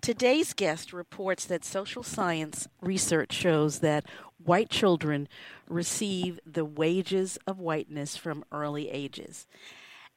Today's 0.00 0.54
guest 0.54 0.94
reports 0.94 1.44
that 1.44 1.62
social 1.62 2.02
science 2.02 2.66
research 2.80 3.34
shows 3.34 3.80
that 3.80 4.06
white 4.42 4.70
children 4.70 5.28
receive 5.68 6.40
the 6.46 6.64
wages 6.64 7.36
of 7.46 7.58
whiteness 7.58 8.16
from 8.16 8.42
early 8.50 8.88
ages. 8.88 9.46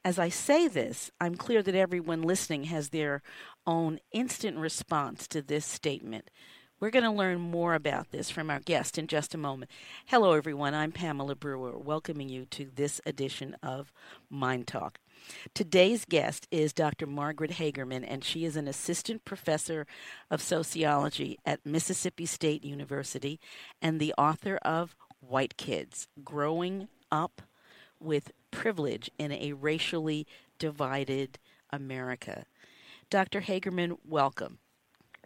As 0.02 0.18
I 0.18 0.30
say 0.30 0.68
this, 0.68 1.10
I'm 1.20 1.34
clear 1.34 1.62
that 1.62 1.74
everyone 1.74 2.22
listening 2.22 2.64
has 2.64 2.88
their 2.88 3.22
own 3.66 4.00
instant 4.10 4.56
response 4.56 5.28
to 5.28 5.42
this 5.42 5.66
statement. 5.66 6.30
We're 6.80 6.90
going 6.90 7.04
to 7.04 7.10
learn 7.10 7.40
more 7.40 7.74
about 7.74 8.10
this 8.10 8.30
from 8.30 8.48
our 8.48 8.60
guest 8.60 8.96
in 8.96 9.06
just 9.06 9.34
a 9.34 9.38
moment. 9.38 9.70
Hello, 10.06 10.32
everyone. 10.32 10.72
I'm 10.72 10.92
Pamela 10.92 11.36
Brewer, 11.36 11.76
welcoming 11.76 12.30
you 12.30 12.46
to 12.46 12.70
this 12.74 13.02
edition 13.04 13.54
of 13.62 13.92
Mind 14.30 14.66
Talk. 14.66 14.98
Today's 15.54 16.04
guest 16.04 16.46
is 16.50 16.72
Dr. 16.72 17.06
Margaret 17.06 17.52
Hagerman, 17.52 18.04
and 18.06 18.24
she 18.24 18.44
is 18.44 18.56
an 18.56 18.68
assistant 18.68 19.24
professor 19.24 19.86
of 20.30 20.42
sociology 20.42 21.38
at 21.44 21.64
Mississippi 21.64 22.26
State 22.26 22.64
University 22.64 23.40
and 23.80 24.00
the 24.00 24.14
author 24.18 24.56
of 24.62 24.96
White 25.20 25.56
Kids 25.56 26.08
Growing 26.22 26.88
Up 27.10 27.42
with 28.00 28.32
Privilege 28.50 29.10
in 29.18 29.32
a 29.32 29.52
Racially 29.52 30.26
Divided 30.58 31.38
America. 31.70 32.44
Dr. 33.10 33.42
Hagerman, 33.42 33.98
welcome. 34.06 34.58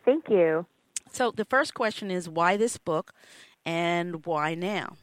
Thank 0.05 0.29
you. 0.29 0.67
So, 1.13 1.31
the 1.31 1.45
first 1.45 1.75
question 1.75 2.11
is 2.11 2.29
why 2.29 2.57
this 2.57 2.77
book 2.77 3.13
and 3.65 4.25
why 4.27 4.55
now? 4.55 4.97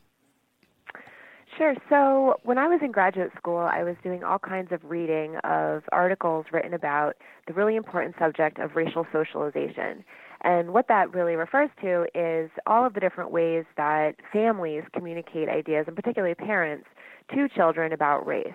Sure. 1.58 1.74
So 1.88 2.40
when 2.44 2.58
I 2.58 2.68
was 2.68 2.82
in 2.84 2.92
graduate 2.92 3.32
school, 3.38 3.60
I 3.60 3.84
was 3.84 3.96
doing 4.04 4.26
all 4.26 4.40
kinds 4.40 4.74
of 4.74 4.84
reading 4.84 5.38
of 5.46 5.84
articles 5.94 6.48
written 6.52 6.74
about 6.74 7.14
the 7.48 7.54
really 7.54 7.78
important 7.78 8.16
subject 8.20 8.60
of 8.60 8.76
racial 8.76 9.08
socialization. 9.14 10.04
And 10.42 10.74
what 10.74 10.90
that 10.90 11.14
really 11.14 11.36
refers 11.36 11.70
to 11.82 12.08
is 12.14 12.52
all 12.68 12.86
of 12.86 12.94
the 12.94 13.00
different 13.00 13.32
ways 13.32 13.64
that 13.78 14.16
families 14.34 14.84
communicate 14.94 15.48
ideas, 15.48 15.86
and 15.88 15.96
particularly 15.96 16.36
parents, 16.36 16.88
to 17.34 17.48
children 17.48 17.94
about 17.94 18.28
race. 18.28 18.54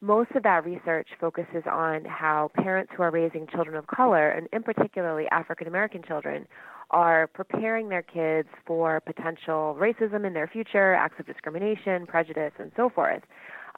Most 0.00 0.32
of 0.34 0.42
that 0.42 0.64
research 0.64 1.08
focuses 1.20 1.62
on 1.70 2.04
how 2.04 2.50
parents 2.54 2.90
who 2.96 3.04
are 3.04 3.10
raising 3.12 3.46
children 3.46 3.76
of 3.76 3.86
color, 3.86 4.30
and 4.30 4.48
in 4.52 4.64
particularly 4.64 5.26
African 5.30 5.68
American 5.68 6.02
children, 6.02 6.48
are 6.90 7.28
preparing 7.28 7.88
their 7.88 8.02
kids 8.02 8.48
for 8.66 9.00
potential 9.00 9.76
racism 9.78 10.26
in 10.26 10.32
their 10.32 10.48
future, 10.48 10.94
acts 10.94 11.18
of 11.20 11.26
discrimination, 11.26 12.06
prejudice, 12.06 12.52
and 12.58 12.72
so 12.76 12.88
forth. 12.88 13.22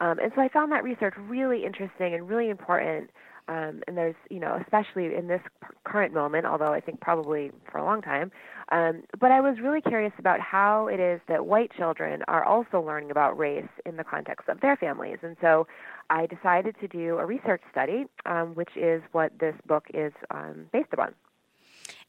Um, 0.01 0.19
and 0.19 0.33
so 0.35 0.41
I 0.41 0.49
found 0.49 0.73
that 0.73 0.83
research 0.83 1.15
really 1.17 1.65
interesting 1.65 2.15
and 2.15 2.29
really 2.29 2.49
important. 2.49 3.11
Um, 3.49 3.83
and 3.89 3.97
there's, 3.97 4.15
you 4.31 4.39
know, 4.39 4.57
especially 4.63 5.15
in 5.15 5.27
this 5.27 5.41
current 5.85 6.15
moment, 6.15 6.47
although 6.47 6.73
I 6.73 6.81
think 6.81 7.01
probably 7.01 7.51
for 7.71 7.79
a 7.79 7.85
long 7.85 8.01
time. 8.01 8.31
Um, 8.71 9.03
but 9.19 9.33
I 9.33 9.41
was 9.41 9.57
really 9.61 9.81
curious 9.81 10.13
about 10.19 10.41
how 10.41 10.87
it 10.87 11.01
is 11.01 11.21
that 11.29 11.45
white 11.45 11.73
children 11.77 12.23
are 12.29 12.45
also 12.45 12.81
learning 12.81 13.11
about 13.11 13.37
race 13.37 13.69
in 13.85 13.97
the 13.97 14.05
context 14.05 14.49
of 14.49 14.61
their 14.61 14.77
families. 14.77 15.19
And 15.23 15.37
so 15.41 15.67
I 16.09 16.27
decided 16.27 16.77
to 16.81 16.89
do 16.89 17.19
a 17.19 17.27
research 17.27 17.63
study, 17.71 18.05
um, 18.27 18.55
which 18.55 18.77
is 18.77 19.03
what 19.11 19.33
this 19.41 19.55
book 19.67 19.87
is 19.93 20.13
um, 20.31 20.67
based 20.73 20.93
upon. 20.93 21.15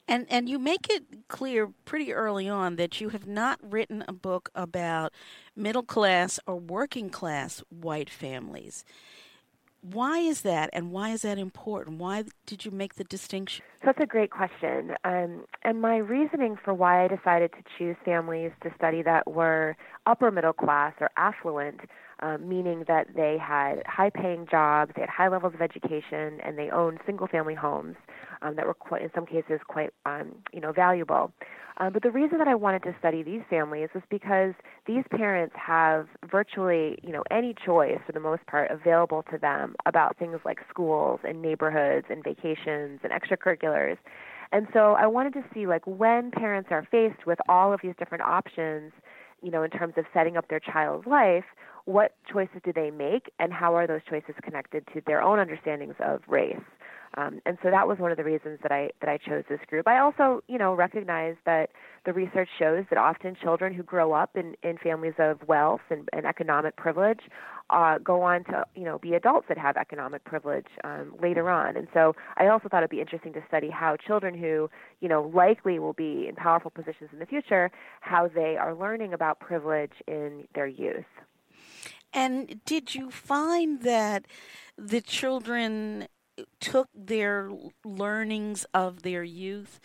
And 0.08 0.26
and 0.30 0.50
you 0.50 0.60
make 0.60 0.88
it 0.90 1.28
clear 1.30 1.72
pretty 1.86 2.14
early 2.14 2.50
on 2.50 2.76
that 2.76 3.00
you 3.00 3.10
have 3.10 3.26
not 3.26 3.60
written 3.62 4.04
a 4.08 4.14
book 4.14 4.50
about 4.54 5.14
middle 5.56 5.84
class 5.84 6.40
or 6.46 6.58
working 6.58 7.10
class 7.10 7.64
white 7.70 8.10
families. 8.10 8.84
Why 9.82 10.20
is 10.20 10.44
that, 10.44 10.70
and 10.72 10.92
why 10.92 11.10
is 11.10 11.24
that 11.24 11.38
important? 11.38 11.98
Why 11.98 12.24
did 12.46 12.64
you 12.64 12.72
make 12.72 12.96
the 12.96 13.04
distinction? 13.04 13.66
That's 13.84 14.00
a 14.02 14.06
great 14.06 14.32
question. 14.32 14.92
Um, 15.04 15.44
and 15.64 15.82
my 15.82 15.98
reasoning 15.98 16.56
for 16.64 16.74
why 16.74 17.04
I 17.04 17.10
decided 17.10 17.52
to 17.52 17.64
choose 17.78 17.98
families 18.06 18.52
to 18.64 18.72
study 18.78 19.02
that 19.02 19.30
were 19.30 19.76
upper 20.06 20.32
middle 20.32 20.54
class 20.54 20.94
or 21.02 21.10
affluent, 21.18 21.82
um, 22.24 22.48
meaning 22.48 22.86
that 22.88 23.08
they 23.16 23.38
had 23.38 23.84
high 23.86 24.10
paying 24.10 24.48
jobs, 24.50 24.94
they 24.96 25.02
had 25.02 25.10
high 25.10 25.28
levels 25.28 25.54
of 25.54 25.62
education, 25.62 26.40
and 26.42 26.58
they 26.58 26.70
owned 26.70 27.00
single 27.06 27.28
family 27.28 27.54
homes 27.54 27.98
um, 28.42 28.56
that 28.56 28.66
were 28.66 28.74
quite, 28.74 29.02
in 29.02 29.12
some 29.14 29.26
cases 29.26 29.60
quite 29.68 29.90
um, 30.06 30.34
you 30.54 30.62
know 30.62 30.72
valuable. 30.72 31.32
Um, 31.78 31.92
but 31.92 32.02
the 32.02 32.12
reason 32.12 32.38
that 32.38 32.48
I 32.48 32.56
wanted 32.56 32.84
to 32.84 32.96
study 32.98 33.24
these 33.24 33.42
families 33.50 33.90
was 33.94 34.04
because 34.10 34.54
these 34.86 35.04
parents 35.12 35.54
have 35.58 36.08
virtually 36.32 36.98
you 37.04 37.12
know 37.12 37.24
any 37.30 37.54
choice 37.66 38.00
for 38.06 38.14
the 38.14 38.22
most 38.22 38.46
part 38.48 38.72
available 38.72 39.24
to 39.30 39.38
them 39.38 39.76
about 39.86 40.18
things 40.18 40.40
like 40.46 40.60
schools 40.70 41.20
and 41.28 41.42
neighborhoods 41.42 42.08
and 42.10 42.24
vacations 42.24 43.02
and 43.04 43.12
extracurriculars. 43.12 43.98
And 44.54 44.68
so 44.72 44.94
I 44.94 45.08
wanted 45.08 45.34
to 45.34 45.44
see 45.54 45.68
like 45.68 45.86
when 45.86 46.32
parents 46.32 46.70
are 46.72 46.88
faced 46.90 47.26
with 47.26 47.40
all 47.50 47.74
of 47.74 47.82
these 47.84 47.96
different 48.00 48.24
options, 48.24 48.94
you 49.42 49.52
know, 49.52 49.64
in 49.64 49.72
terms 49.72 49.96
of 49.98 50.06
setting 50.14 50.38
up 50.38 50.48
their 50.48 50.60
child's 50.60 51.06
life, 51.06 51.44
what 51.86 52.16
choices 52.32 52.62
do 52.64 52.72
they 52.74 52.92
make 52.92 53.32
and 53.40 53.52
how 53.52 53.76
are 53.76 53.88
those 53.88 54.02
choices 54.10 54.36
connected 54.42 54.86
to 54.94 55.02
their 55.06 55.22
own 55.22 55.40
understandings 55.40 55.96
of 56.00 56.22
race? 56.28 56.58
Um, 57.16 57.42
and 57.46 57.58
so 57.62 57.70
that 57.70 57.88
was 57.88 58.00
one 58.00 58.12
of 58.12 58.18
the 58.18 58.24
reasons 58.24 58.60
that 58.64 58.72
I 58.72 58.90
that 59.02 59.10
I 59.10 59.18
chose 59.18 59.44
this 59.48 59.60
group. 59.68 59.88
I 59.88 60.00
also, 60.00 60.44
you 60.48 60.58
know, 60.58 60.74
recognize 60.74 61.36
that 61.46 61.70
the 62.06 62.14
research 62.14 62.50
shows 62.58 62.86
that 62.90 62.98
often 62.98 63.36
children 63.36 63.74
who 63.74 63.84
grow 63.84 64.14
up 64.14 64.36
in, 64.36 64.56
in 64.64 64.78
families 64.78 65.14
of 65.20 65.38
wealth 65.48 65.82
and, 65.92 66.10
and 66.12 66.26
economic 66.26 66.76
privilege 66.76 67.20
uh, 67.70 68.00
go 68.00 68.24
on 68.24 68.44
to, 68.46 68.66
you 68.76 68.84
know, 68.84 68.98
be 68.98 69.14
adults 69.14 69.46
that 69.48 69.58
have 69.58 69.78
economic 69.78 70.24
privilege 70.26 70.66
um, 70.84 71.14
later 71.22 71.50
on. 71.50 71.78
And 71.78 71.88
so 71.94 72.16
I 72.38 72.48
also 72.48 72.68
thought 72.68 72.80
it'd 72.80 72.90
be 72.90 73.02
interesting 73.02 73.34
to 73.34 73.44
study 73.48 73.70
how 73.70 73.96
children 73.96 74.36
who, 74.36 74.70
you 75.00 75.08
know, 75.08 75.32
likely 75.34 75.78
will 75.78 75.94
be 75.94 76.26
in 76.28 76.36
powerful 76.36 76.72
positions 76.72 77.12
in 77.14 77.20
the 77.20 77.26
future, 77.28 77.70
how 78.02 78.28
they 78.28 78.58
are 78.60 78.74
learning 78.74 79.14
about 79.14 79.40
privilege 79.40 79.94
in 80.08 80.46
their 80.56 80.68
youth. 80.68 81.06
And 82.14 82.64
did 82.66 82.94
you 82.94 83.10
find 83.10 83.82
that 83.82 84.26
the 84.78 85.02
children 85.02 86.08
took 86.60 86.90
their 86.94 87.52
learnings 87.84 88.66
of 88.74 89.04
their 89.04 89.24
youth 89.24 89.80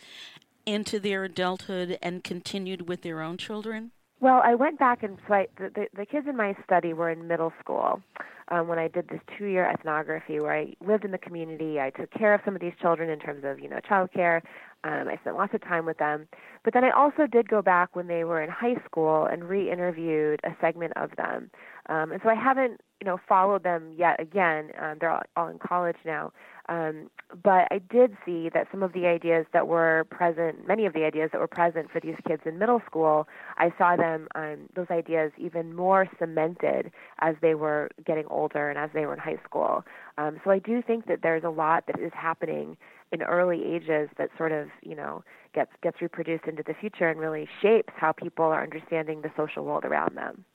into 0.65 0.99
their 0.99 1.23
adulthood 1.23 1.97
and 2.01 2.23
continued 2.23 2.87
with 2.87 3.01
their 3.01 3.21
own 3.21 3.37
children? 3.37 3.91
Well, 4.19 4.41
I 4.43 4.55
went 4.55 4.77
back 4.77 5.01
and 5.03 5.17
so 5.27 5.33
I, 5.33 5.47
the, 5.57 5.69
the, 5.73 5.87
the 5.95 6.05
kids 6.05 6.27
in 6.27 6.35
my 6.35 6.55
study 6.65 6.93
were 6.93 7.09
in 7.09 7.27
middle 7.27 7.53
school 7.59 8.01
um, 8.49 8.67
when 8.67 8.77
I 8.77 8.87
did 8.87 9.07
this 9.07 9.21
two-year 9.37 9.65
ethnography 9.65 10.39
where 10.39 10.53
I 10.53 10.73
lived 10.85 11.05
in 11.05 11.11
the 11.11 11.17
community. 11.17 11.79
I 11.79 11.91
took 11.91 12.11
care 12.11 12.33
of 12.33 12.41
some 12.43 12.55
of 12.55 12.61
these 12.61 12.73
children 12.81 13.09
in 13.09 13.19
terms 13.19 13.43
of 13.45 13.59
you 13.59 13.69
know 13.69 13.79
child 13.87 14.11
care. 14.13 14.41
Um, 14.83 15.07
I 15.07 15.17
spent 15.21 15.35
lots 15.35 15.53
of 15.53 15.61
time 15.61 15.85
with 15.85 15.97
them. 15.97 16.27
But 16.63 16.73
then 16.73 16.83
I 16.83 16.91
also 16.91 17.27
did 17.27 17.49
go 17.49 17.61
back 17.61 17.95
when 17.95 18.07
they 18.07 18.23
were 18.23 18.41
in 18.41 18.49
high 18.49 18.75
school 18.85 19.25
and 19.25 19.43
re-interviewed 19.43 20.39
a 20.43 20.51
segment 20.61 20.93
of 20.95 21.11
them. 21.17 21.51
Um, 21.89 22.11
and 22.11 22.21
so 22.23 22.29
I 22.29 22.35
haven't, 22.35 22.81
you 23.01 23.05
know, 23.05 23.19
followed 23.27 23.63
them 23.63 23.93
yet 23.97 24.21
again. 24.21 24.69
Um, 24.79 24.97
they're 24.99 25.09
all, 25.09 25.23
all 25.35 25.47
in 25.47 25.57
college 25.59 25.97
now. 26.05 26.31
Um, 26.69 27.09
but 27.43 27.67
I 27.71 27.79
did 27.89 28.15
see 28.23 28.47
that 28.53 28.67
some 28.69 28.83
of 28.83 28.93
the 28.93 29.07
ideas 29.07 29.47
that 29.53 29.67
were 29.67 30.05
present, 30.11 30.67
many 30.67 30.85
of 30.85 30.93
the 30.93 31.03
ideas 31.03 31.31
that 31.31 31.41
were 31.41 31.47
present 31.47 31.89
for 31.91 31.99
these 31.99 32.15
kids 32.27 32.43
in 32.45 32.59
middle 32.59 32.79
school, 32.85 33.27
I 33.57 33.73
saw 33.75 33.95
them, 33.95 34.27
um, 34.35 34.69
those 34.75 34.85
ideas 34.91 35.31
even 35.39 35.75
more 35.75 36.07
cemented 36.19 36.91
as 37.19 37.35
they 37.41 37.55
were 37.55 37.89
getting 38.05 38.25
older 38.29 38.69
and 38.69 38.77
as 38.77 38.91
they 38.93 39.07
were 39.07 39.13
in 39.13 39.19
high 39.19 39.39
school. 39.43 39.83
Um, 40.19 40.39
so 40.43 40.51
I 40.51 40.59
do 40.59 40.83
think 40.83 41.07
that 41.07 41.23
there's 41.23 41.43
a 41.43 41.49
lot 41.49 41.85
that 41.87 41.99
is 41.99 42.11
happening 42.13 42.77
in 43.11 43.21
early 43.23 43.63
ages 43.63 44.09
that 44.17 44.29
sort 44.37 44.51
of, 44.51 44.67
you 44.81 44.95
know, 44.95 45.23
gets 45.53 45.71
gets 45.81 46.01
reproduced 46.01 46.45
into 46.45 46.63
the 46.63 46.73
future 46.73 47.09
and 47.09 47.19
really 47.19 47.47
shapes 47.61 47.93
how 47.95 48.11
people 48.11 48.45
are 48.45 48.61
understanding 48.61 49.21
the 49.21 49.31
social 49.35 49.65
world 49.65 49.83
around 49.85 50.15
them. 50.15 50.45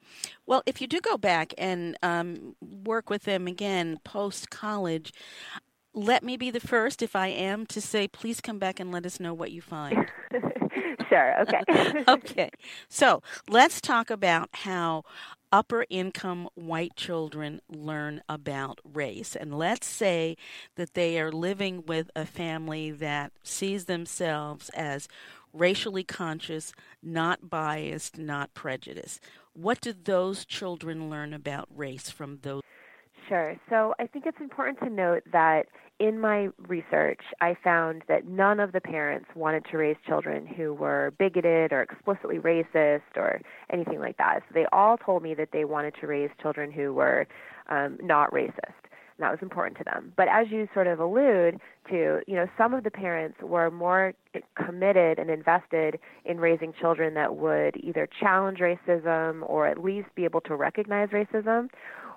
Well, 0.46 0.62
if 0.66 0.80
you 0.80 0.86
do 0.86 1.00
go 1.00 1.16
back 1.16 1.52
and 1.58 1.96
um, 2.02 2.54
work 2.60 3.10
with 3.10 3.24
them 3.24 3.46
again 3.46 3.98
post 4.04 4.50
college, 4.50 5.12
let 5.94 6.24
me 6.24 6.36
be 6.36 6.50
the 6.50 6.60
first, 6.60 7.02
if 7.02 7.14
I 7.14 7.28
am, 7.28 7.66
to 7.66 7.80
say, 7.80 8.08
please 8.08 8.40
come 8.40 8.58
back 8.58 8.80
and 8.80 8.90
let 8.90 9.06
us 9.06 9.20
know 9.20 9.32
what 9.32 9.52
you 9.52 9.62
find. 9.62 10.06
sure. 11.08 11.40
Okay. 11.42 12.04
okay. 12.08 12.50
So 12.88 13.22
let's 13.48 13.80
talk 13.80 14.10
about 14.10 14.48
how 14.52 15.04
upper 15.54 15.86
income 15.88 16.48
white 16.56 16.96
children 16.96 17.60
learn 17.68 18.20
about 18.28 18.80
race. 18.82 19.36
And 19.36 19.56
let's 19.56 19.86
say 19.86 20.36
that 20.74 20.94
they 20.94 21.16
are 21.20 21.30
living 21.30 21.84
with 21.86 22.10
a 22.16 22.26
family 22.26 22.90
that 22.90 23.30
sees 23.44 23.84
themselves 23.84 24.68
as 24.70 25.06
racially 25.52 26.02
conscious, 26.02 26.72
not 27.00 27.48
biased, 27.48 28.18
not 28.18 28.52
prejudiced. 28.52 29.20
What 29.52 29.80
do 29.80 29.92
those 29.92 30.44
children 30.44 31.08
learn 31.08 31.32
about 31.32 31.68
race 31.72 32.10
from 32.10 32.40
those? 32.42 32.60
Sure. 33.28 33.56
So 33.70 33.94
I 33.98 34.06
think 34.06 34.26
it's 34.26 34.40
important 34.40 34.78
to 34.80 34.90
note 34.90 35.22
that 35.32 35.66
in 35.98 36.20
my 36.20 36.48
research, 36.66 37.20
I 37.40 37.56
found 37.62 38.02
that 38.08 38.26
none 38.26 38.60
of 38.60 38.72
the 38.72 38.80
parents 38.80 39.26
wanted 39.34 39.64
to 39.70 39.78
raise 39.78 39.96
children 40.06 40.46
who 40.46 40.74
were 40.74 41.12
bigoted 41.18 41.72
or 41.72 41.80
explicitly 41.82 42.38
racist 42.38 43.16
or 43.16 43.40
anything 43.72 44.00
like 44.00 44.16
that. 44.18 44.40
So 44.40 44.52
they 44.54 44.66
all 44.72 44.98
told 44.98 45.22
me 45.22 45.34
that 45.34 45.50
they 45.52 45.64
wanted 45.64 45.94
to 46.00 46.06
raise 46.06 46.30
children 46.42 46.70
who 46.72 46.92
were 46.92 47.26
um, 47.70 47.96
not 48.02 48.30
racist. 48.32 48.58
and 49.16 49.20
that 49.20 49.30
was 49.30 49.38
important 49.40 49.78
to 49.78 49.84
them. 49.84 50.12
But 50.16 50.28
as 50.28 50.48
you 50.50 50.68
sort 50.74 50.88
of 50.88 50.98
allude 50.98 51.60
to, 51.88 52.20
you 52.26 52.34
know, 52.34 52.46
some 52.58 52.74
of 52.74 52.82
the 52.82 52.90
parents 52.90 53.38
were 53.40 53.70
more 53.70 54.12
committed 54.56 55.18
and 55.18 55.30
invested 55.30 55.98
in 56.24 56.38
raising 56.40 56.72
children 56.78 57.14
that 57.14 57.36
would 57.36 57.76
either 57.76 58.08
challenge 58.20 58.58
racism 58.58 59.48
or 59.48 59.68
at 59.68 59.82
least 59.82 60.08
be 60.16 60.24
able 60.24 60.40
to 60.42 60.56
recognize 60.56 61.10
racism, 61.10 61.68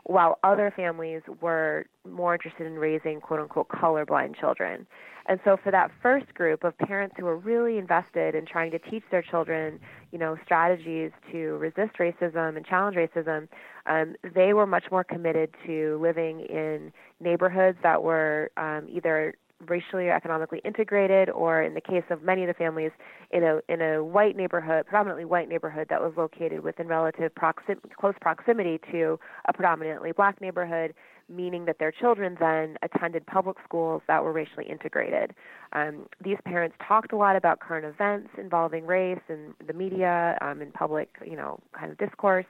while 0.07 0.39
other 0.41 0.71
families 0.73 1.21
were 1.41 1.85
more 2.09 2.33
interested 2.33 2.65
in 2.65 2.75
raising 2.75 3.19
quote 3.19 3.41
unquote 3.41 3.67
colorblind 3.67 4.39
children. 4.39 4.87
And 5.25 5.41
so 5.43 5.57
for 5.61 5.69
that 5.71 5.91
first 6.01 6.33
group 6.33 6.63
of 6.63 6.77
parents 6.77 7.15
who 7.19 7.25
were 7.25 7.35
really 7.35 7.77
invested 7.77 8.33
in 8.33 8.45
trying 8.45 8.71
to 8.71 8.79
teach 8.79 9.03
their 9.11 9.21
children, 9.21 9.81
you 10.13 10.17
know, 10.17 10.37
strategies 10.45 11.11
to 11.33 11.57
resist 11.57 11.97
racism 11.99 12.55
and 12.55 12.65
challenge 12.65 12.95
racism, 12.95 13.49
um, 13.85 14.15
they 14.33 14.53
were 14.53 14.65
much 14.65 14.85
more 14.89 15.03
committed 15.03 15.53
to 15.65 15.99
living 16.01 16.39
in 16.39 16.93
neighborhoods 17.19 17.77
that 17.83 18.01
were 18.01 18.49
um, 18.55 18.87
either 18.89 19.33
racially 19.65 20.07
or 20.07 20.13
economically 20.13 20.61
integrated, 20.63 21.29
or 21.29 21.61
in 21.63 21.73
the 21.73 21.81
case 21.81 22.03
of 22.09 22.21
many 22.21 22.43
of 22.43 22.47
the 22.47 22.53
families, 22.53 22.91
in 23.31 23.43
a 23.43 23.59
in 23.67 23.81
a 23.81 24.03
white 24.03 24.35
neighborhood, 24.35 24.85
predominantly 24.85 25.25
white 25.25 25.49
neighborhood 25.49 25.87
that 25.89 26.01
was 26.01 26.13
located 26.15 26.63
within 26.63 26.87
relative 26.87 27.33
proxim- 27.35 27.79
close 27.99 28.13
proximity 28.21 28.79
to 28.91 29.19
a 29.47 29.53
predominantly 29.53 30.11
black 30.11 30.39
neighborhood, 30.41 30.93
meaning 31.29 31.65
that 31.65 31.79
their 31.79 31.91
children 31.91 32.37
then 32.39 32.77
attended 32.83 33.25
public 33.25 33.57
schools 33.65 34.01
that 34.07 34.23
were 34.23 34.31
racially 34.31 34.65
integrated. 34.69 35.33
Um, 35.73 36.05
these 36.23 36.37
parents 36.45 36.75
talked 36.87 37.11
a 37.11 37.17
lot 37.17 37.35
about 37.35 37.59
current 37.59 37.85
events 37.85 38.29
involving 38.37 38.85
race 38.85 39.19
and 39.27 39.53
the 39.65 39.73
media 39.73 40.37
um, 40.41 40.61
in 40.61 40.71
public, 40.71 41.09
you 41.25 41.35
know, 41.35 41.59
kind 41.77 41.91
of 41.91 41.97
discourse. 41.97 42.45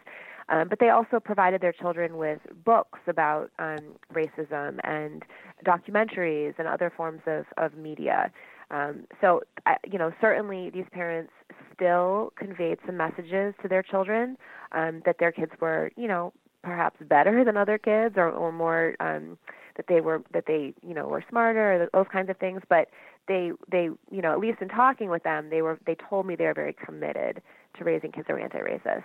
Um, 0.49 0.69
but 0.69 0.79
they 0.79 0.89
also 0.89 1.19
provided 1.19 1.61
their 1.61 1.73
children 1.73 2.17
with 2.17 2.39
books 2.63 2.99
about 3.07 3.51
um, 3.59 3.79
racism 4.13 4.79
and 4.83 5.23
documentaries 5.65 6.53
and 6.57 6.67
other 6.67 6.91
forms 6.95 7.21
of, 7.25 7.45
of 7.57 7.75
media. 7.75 8.31
Um, 8.71 9.05
so, 9.21 9.41
uh, 9.65 9.75
you 9.85 9.97
know, 9.97 10.11
certainly 10.21 10.69
these 10.69 10.85
parents 10.91 11.31
still 11.73 12.33
conveyed 12.37 12.79
some 12.85 12.97
messages 12.97 13.53
to 13.61 13.67
their 13.67 13.83
children 13.83 14.37
um, 14.71 15.01
that 15.05 15.17
their 15.19 15.31
kids 15.31 15.51
were, 15.59 15.91
you 15.95 16.07
know, 16.07 16.33
perhaps 16.63 16.97
better 17.07 17.43
than 17.45 17.55
other 17.55 17.77
kids 17.77 18.15
or, 18.17 18.29
or 18.29 18.51
more 18.51 18.95
um, 18.99 19.37
that 19.77 19.85
they 19.87 20.01
were 20.01 20.21
that 20.33 20.45
they 20.47 20.73
you 20.85 20.93
know 20.93 21.07
were 21.07 21.23
smarter 21.29 21.73
or 21.73 21.89
those 21.93 22.11
kinds 22.11 22.29
of 22.29 22.37
things 22.37 22.61
but 22.67 22.89
they 23.27 23.51
they 23.71 23.89
you 24.11 24.21
know 24.21 24.33
at 24.33 24.39
least 24.39 24.61
in 24.61 24.67
talking 24.67 25.09
with 25.09 25.23
them 25.23 25.49
they 25.49 25.61
were 25.61 25.79
they 25.85 25.95
told 26.09 26.25
me 26.25 26.35
they 26.35 26.45
were 26.45 26.53
very 26.53 26.73
committed 26.73 27.41
to 27.77 27.83
raising 27.83 28.11
kids 28.11 28.27
that 28.27 28.33
were 28.33 28.39
anti-racist. 28.39 29.03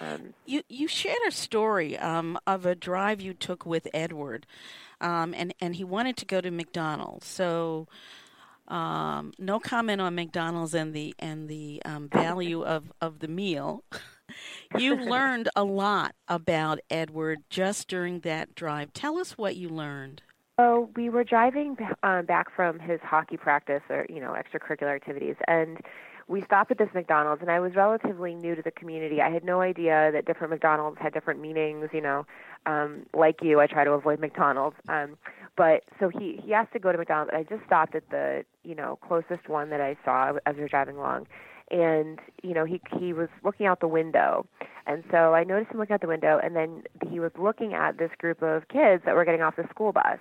Um, 0.00 0.34
you 0.46 0.62
you 0.68 0.88
shared 0.88 1.18
a 1.26 1.30
story 1.30 1.98
um, 1.98 2.38
of 2.46 2.66
a 2.66 2.74
drive 2.74 3.20
you 3.20 3.34
took 3.34 3.66
with 3.66 3.88
Edward, 3.92 4.46
um, 5.00 5.34
and 5.36 5.54
and 5.60 5.76
he 5.76 5.84
wanted 5.84 6.16
to 6.18 6.24
go 6.24 6.40
to 6.40 6.50
McDonald's. 6.50 7.26
So, 7.26 7.88
um, 8.68 9.32
no 9.38 9.60
comment 9.60 10.00
on 10.00 10.14
McDonald's 10.14 10.74
and 10.74 10.94
the 10.94 11.14
and 11.18 11.48
the 11.48 11.82
um, 11.84 12.08
value 12.08 12.62
of 12.62 12.92
of 13.00 13.18
the 13.18 13.28
meal. 13.28 13.84
you 14.78 14.96
learned 15.10 15.48
a 15.54 15.64
lot 15.64 16.14
about 16.28 16.80
Edward 16.90 17.40
just 17.50 17.88
during 17.88 18.20
that 18.20 18.54
drive. 18.54 18.92
Tell 18.92 19.18
us 19.18 19.36
what 19.36 19.56
you 19.56 19.68
learned. 19.68 20.22
So 20.58 20.90
we 20.96 21.08
were 21.08 21.24
driving 21.24 21.76
um, 22.02 22.26
back 22.26 22.54
from 22.54 22.78
his 22.78 23.00
hockey 23.02 23.36
practice 23.36 23.82
or 23.88 24.06
you 24.08 24.20
know 24.20 24.34
extracurricular 24.34 24.94
activities, 24.94 25.36
and 25.48 25.78
we 26.32 26.40
stopped 26.40 26.70
at 26.70 26.78
this 26.78 26.88
McDonald's, 26.94 27.42
and 27.42 27.50
I 27.50 27.60
was 27.60 27.74
relatively 27.74 28.34
new 28.34 28.54
to 28.54 28.62
the 28.62 28.70
community. 28.70 29.20
I 29.20 29.28
had 29.28 29.44
no 29.44 29.60
idea 29.60 30.10
that 30.12 30.24
different 30.24 30.50
McDonald's 30.50 30.96
had 30.98 31.12
different 31.12 31.40
meanings. 31.40 31.90
You 31.92 32.00
know, 32.00 32.26
um, 32.64 33.04
like 33.12 33.42
you, 33.42 33.60
I 33.60 33.66
try 33.66 33.84
to 33.84 33.90
avoid 33.90 34.18
McDonald's. 34.18 34.76
Um, 34.88 35.18
but 35.56 35.84
so 36.00 36.08
he 36.08 36.40
he 36.42 36.54
asked 36.54 36.72
to 36.72 36.78
go 36.78 36.90
to 36.90 36.96
McDonald's, 36.96 37.32
and 37.34 37.38
I 37.38 37.54
just 37.54 37.66
stopped 37.66 37.94
at 37.94 38.08
the 38.08 38.44
you 38.64 38.74
know 38.74 38.98
closest 39.06 39.46
one 39.48 39.68
that 39.70 39.82
I 39.82 39.94
saw 40.06 40.32
as 40.46 40.56
we 40.56 40.62
were 40.62 40.68
driving 40.68 40.96
along, 40.96 41.26
and 41.70 42.18
you 42.42 42.54
know 42.54 42.64
he 42.64 42.80
he 42.98 43.12
was 43.12 43.28
looking 43.44 43.66
out 43.66 43.80
the 43.80 43.88
window, 43.88 44.46
and 44.86 45.04
so 45.10 45.34
I 45.34 45.44
noticed 45.44 45.72
him 45.72 45.80
looking 45.80 45.92
out 45.92 46.00
the 46.00 46.08
window, 46.08 46.40
and 46.42 46.56
then 46.56 46.84
he 47.10 47.20
was 47.20 47.32
looking 47.38 47.74
at 47.74 47.98
this 47.98 48.10
group 48.16 48.42
of 48.42 48.68
kids 48.68 49.02
that 49.04 49.14
were 49.14 49.26
getting 49.26 49.42
off 49.42 49.56
the 49.56 49.68
school 49.68 49.92
bus 49.92 50.18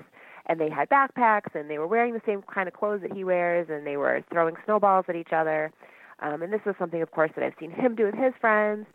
and 0.47 0.59
they 0.59 0.71
had 0.71 0.89
backpacks 0.89 1.53
and 1.53 1.69
they 1.69 1.77
were 1.77 1.85
wearing 1.85 2.13
the 2.13 2.21
same 2.25 2.41
kind 2.41 2.67
of 2.67 2.73
clothes 2.73 2.99
that 3.03 3.13
he 3.13 3.23
wears 3.23 3.67
and 3.69 3.85
they 3.85 3.95
were 3.95 4.23
throwing 4.31 4.55
snowballs 4.65 5.05
at 5.07 5.15
each 5.15 5.31
other 5.31 5.71
um, 6.21 6.41
and 6.41 6.53
this 6.53 6.61
was 6.65 6.75
something, 6.77 7.01
of 7.01 7.11
course, 7.11 7.31
that 7.35 7.43
I've 7.43 7.53
seen 7.59 7.71
him 7.71 7.95
do 7.95 8.05
with 8.05 8.15
his 8.15 8.33
friends, 8.39 8.85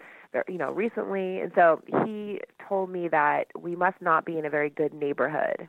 you 0.49 0.59
know, 0.59 0.71
recently. 0.73 1.41
And 1.41 1.53
so 1.55 1.81
he 2.05 2.41
told 2.69 2.91
me 2.91 3.09
that 3.09 3.47
we 3.59 3.75
must 3.75 4.01
not 4.01 4.25
be 4.25 4.39
in 4.39 4.45
a 4.45 4.51
very 4.51 4.71
good 4.71 4.95
neighborhood. 4.95 5.69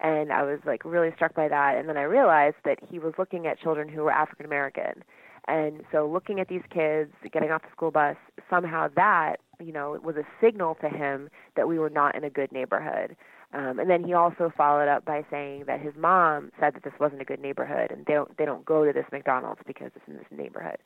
And 0.00 0.32
I 0.32 0.42
was 0.42 0.58
like 0.66 0.84
really 0.84 1.12
struck 1.14 1.34
by 1.34 1.48
that. 1.48 1.76
And 1.76 1.88
then 1.88 1.96
I 1.96 2.02
realized 2.02 2.56
that 2.64 2.78
he 2.90 2.98
was 2.98 3.14
looking 3.18 3.46
at 3.46 3.60
children 3.60 3.88
who 3.88 4.02
were 4.02 4.10
African 4.10 4.46
American. 4.46 5.04
And 5.48 5.82
so 5.90 6.08
looking 6.08 6.40
at 6.40 6.48
these 6.48 6.62
kids 6.70 7.10
getting 7.32 7.50
off 7.50 7.62
the 7.62 7.68
school 7.72 7.90
bus, 7.90 8.16
somehow 8.50 8.88
that, 8.94 9.36
you 9.60 9.72
know, 9.72 9.98
was 10.02 10.16
a 10.16 10.24
signal 10.40 10.76
to 10.80 10.88
him 10.88 11.30
that 11.56 11.68
we 11.68 11.78
were 11.78 11.90
not 11.90 12.14
in 12.14 12.24
a 12.24 12.30
good 12.30 12.52
neighborhood. 12.52 13.16
Um, 13.54 13.78
and 13.78 13.90
then 13.90 14.02
he 14.04 14.14
also 14.14 14.50
followed 14.56 14.88
up 14.88 15.04
by 15.04 15.24
saying 15.30 15.64
that 15.66 15.80
his 15.80 15.92
mom 15.96 16.50
said 16.58 16.74
that 16.74 16.84
this 16.84 16.94
wasn't 16.98 17.20
a 17.20 17.24
good 17.24 17.40
neighborhood, 17.40 17.90
and 17.90 18.06
they 18.06 18.14
don't 18.14 18.36
they 18.38 18.44
don't 18.44 18.64
go 18.64 18.84
to 18.84 18.92
this 18.92 19.04
McDonald's 19.12 19.60
because 19.66 19.90
it's 19.94 20.08
in 20.08 20.14
this 20.14 20.26
neighborhood. 20.30 20.78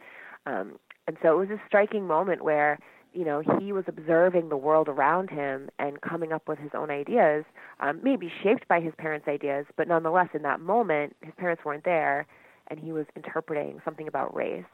Um, 0.47 0.79
and 1.07 1.17
so 1.23 1.33
it 1.33 1.49
was 1.49 1.51
a 1.51 1.63
striking 1.67 2.07
moment 2.07 2.43
where 2.43 2.79
you 3.13 3.25
know 3.25 3.43
he 3.61 3.73
was 3.73 3.85
observing 3.87 4.49
the 4.49 4.57
world 4.57 4.89
around 4.89 5.31
him 5.31 5.69
and 5.79 6.01
coming 6.01 6.33
up 6.33 6.49
with 6.49 6.59
his 6.59 6.73
own 6.75 6.91
ideas, 6.91 7.45
um, 7.79 8.01
maybe 8.03 8.33
shaped 8.43 8.67
by 8.67 8.81
his 8.81 8.93
parents' 8.99 9.29
ideas, 9.29 9.67
but 9.77 9.87
nonetheless 9.87 10.29
in 10.35 10.43
that 10.43 10.61
moment 10.61 11.15
his 11.23 11.35
parents 11.37 11.65
weren't 11.65 11.85
there, 11.85 12.27
and 12.67 12.81
he 12.81 12.91
was 12.91 13.07
interpreting 13.15 13.81
something 13.85 14.09
about 14.09 14.35
race. 14.35 14.65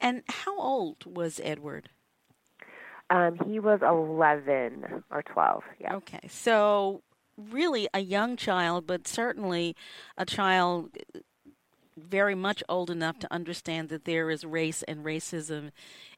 And 0.00 0.22
how 0.28 0.56
old 0.58 1.04
was 1.06 1.40
Edward? 1.42 1.88
Um, 3.08 3.38
he 3.46 3.60
was 3.60 3.80
11 3.82 5.04
or 5.10 5.22
12. 5.22 5.62
Yeah. 5.80 5.94
Okay. 5.96 6.26
So 6.28 7.02
really 7.36 7.88
a 7.92 8.00
young 8.00 8.36
child, 8.36 8.86
but 8.86 9.06
certainly 9.06 9.76
a 10.16 10.24
child 10.24 10.90
uh, 11.14 11.20
very 11.96 12.34
much 12.34 12.62
old 12.68 12.90
enough 12.90 13.18
to 13.20 13.32
understand 13.32 13.88
that 13.88 14.04
there 14.04 14.30
is 14.30 14.44
race 14.44 14.82
and 14.82 15.04
racism 15.04 15.70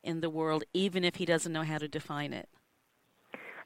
in 0.02 0.20
the 0.20 0.30
world, 0.30 0.64
even 0.74 1.04
if 1.04 1.16
he 1.16 1.24
doesn't 1.24 1.52
know 1.52 1.62
how 1.62 1.78
to 1.78 1.88
define 1.88 2.32
it. 2.32 2.48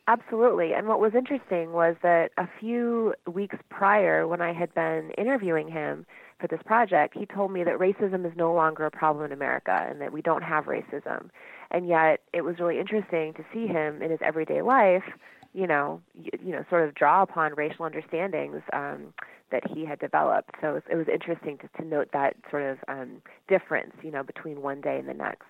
Absolutely. 0.09 0.73
And 0.73 0.89
what 0.89 0.99
was 0.99 1.15
interesting 1.15 1.73
was 1.73 1.95
that 2.03 2.33
a 2.37 2.49
few 2.59 3.15
weeks 3.33 3.57
prior, 3.71 4.27
when 4.27 4.43
I 4.43 4.53
had 4.53 4.75
been 4.75 5.13
interviewing 5.17 5.69
him 5.69 6.05
for 6.41 6.49
this 6.49 6.61
project, 6.67 7.17
he 7.17 7.25
told 7.25 7.53
me 7.53 7.63
that 7.63 7.79
racism 7.79 8.27
is 8.27 8.33
no 8.37 8.53
longer 8.53 8.85
a 8.85 8.91
problem 8.91 9.25
in 9.25 9.33
America 9.33 9.87
and 9.89 10.01
that 10.01 10.13
we 10.13 10.21
don't 10.21 10.43
have 10.43 10.65
racism. 10.65 11.31
And 11.71 11.87
yet, 11.87 12.21
it 12.35 12.43
was 12.43 12.59
really 12.59 12.81
interesting 12.81 13.33
to 13.35 13.45
see 13.55 13.69
him 13.69 14.03
in 14.03 14.11
his 14.11 14.21
everyday 14.23 14.61
life 14.61 15.05
you 15.53 15.67
know, 15.67 16.01
you, 16.15 16.31
you 16.45 16.53
know, 16.53 16.65
sort 16.71 16.87
of 16.89 16.95
draw 16.95 17.23
upon 17.23 17.55
racial 17.55 17.85
understandings 17.85 18.63
um, 18.73 19.13
that 19.51 19.63
he 19.71 19.85
had 19.85 19.99
developed. 19.99 20.51
So 20.61 20.71
it 20.71 20.73
was, 20.73 20.83
it 20.91 20.97
was 20.97 21.07
interesting 21.13 21.59
to, 21.59 21.69
to 21.83 21.87
note 21.87 22.09
that 22.13 22.37
sort 22.51 22.63
of 22.63 22.79
um, 22.89 23.23
difference, 23.49 23.93
you 24.03 24.11
know, 24.11 24.23
between 24.23 24.63
one 24.63 24.81
day 24.81 24.99
and 24.99 25.09
the 25.09 25.15
next. 25.15 25.45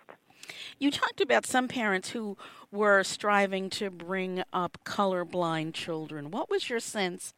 You 0.78 0.90
talked 0.90 1.21
about 1.21 1.47
some 1.47 1.68
parents 1.68 2.11
who 2.11 2.37
were 2.73 3.04
striving 3.04 3.71
to 3.71 3.90
bring 3.90 4.42
up 4.52 4.78
colorblind 4.85 5.75
children. 5.75 6.30
What 6.30 6.50
was 6.50 6.68
your 6.68 6.80
sense 6.80 7.32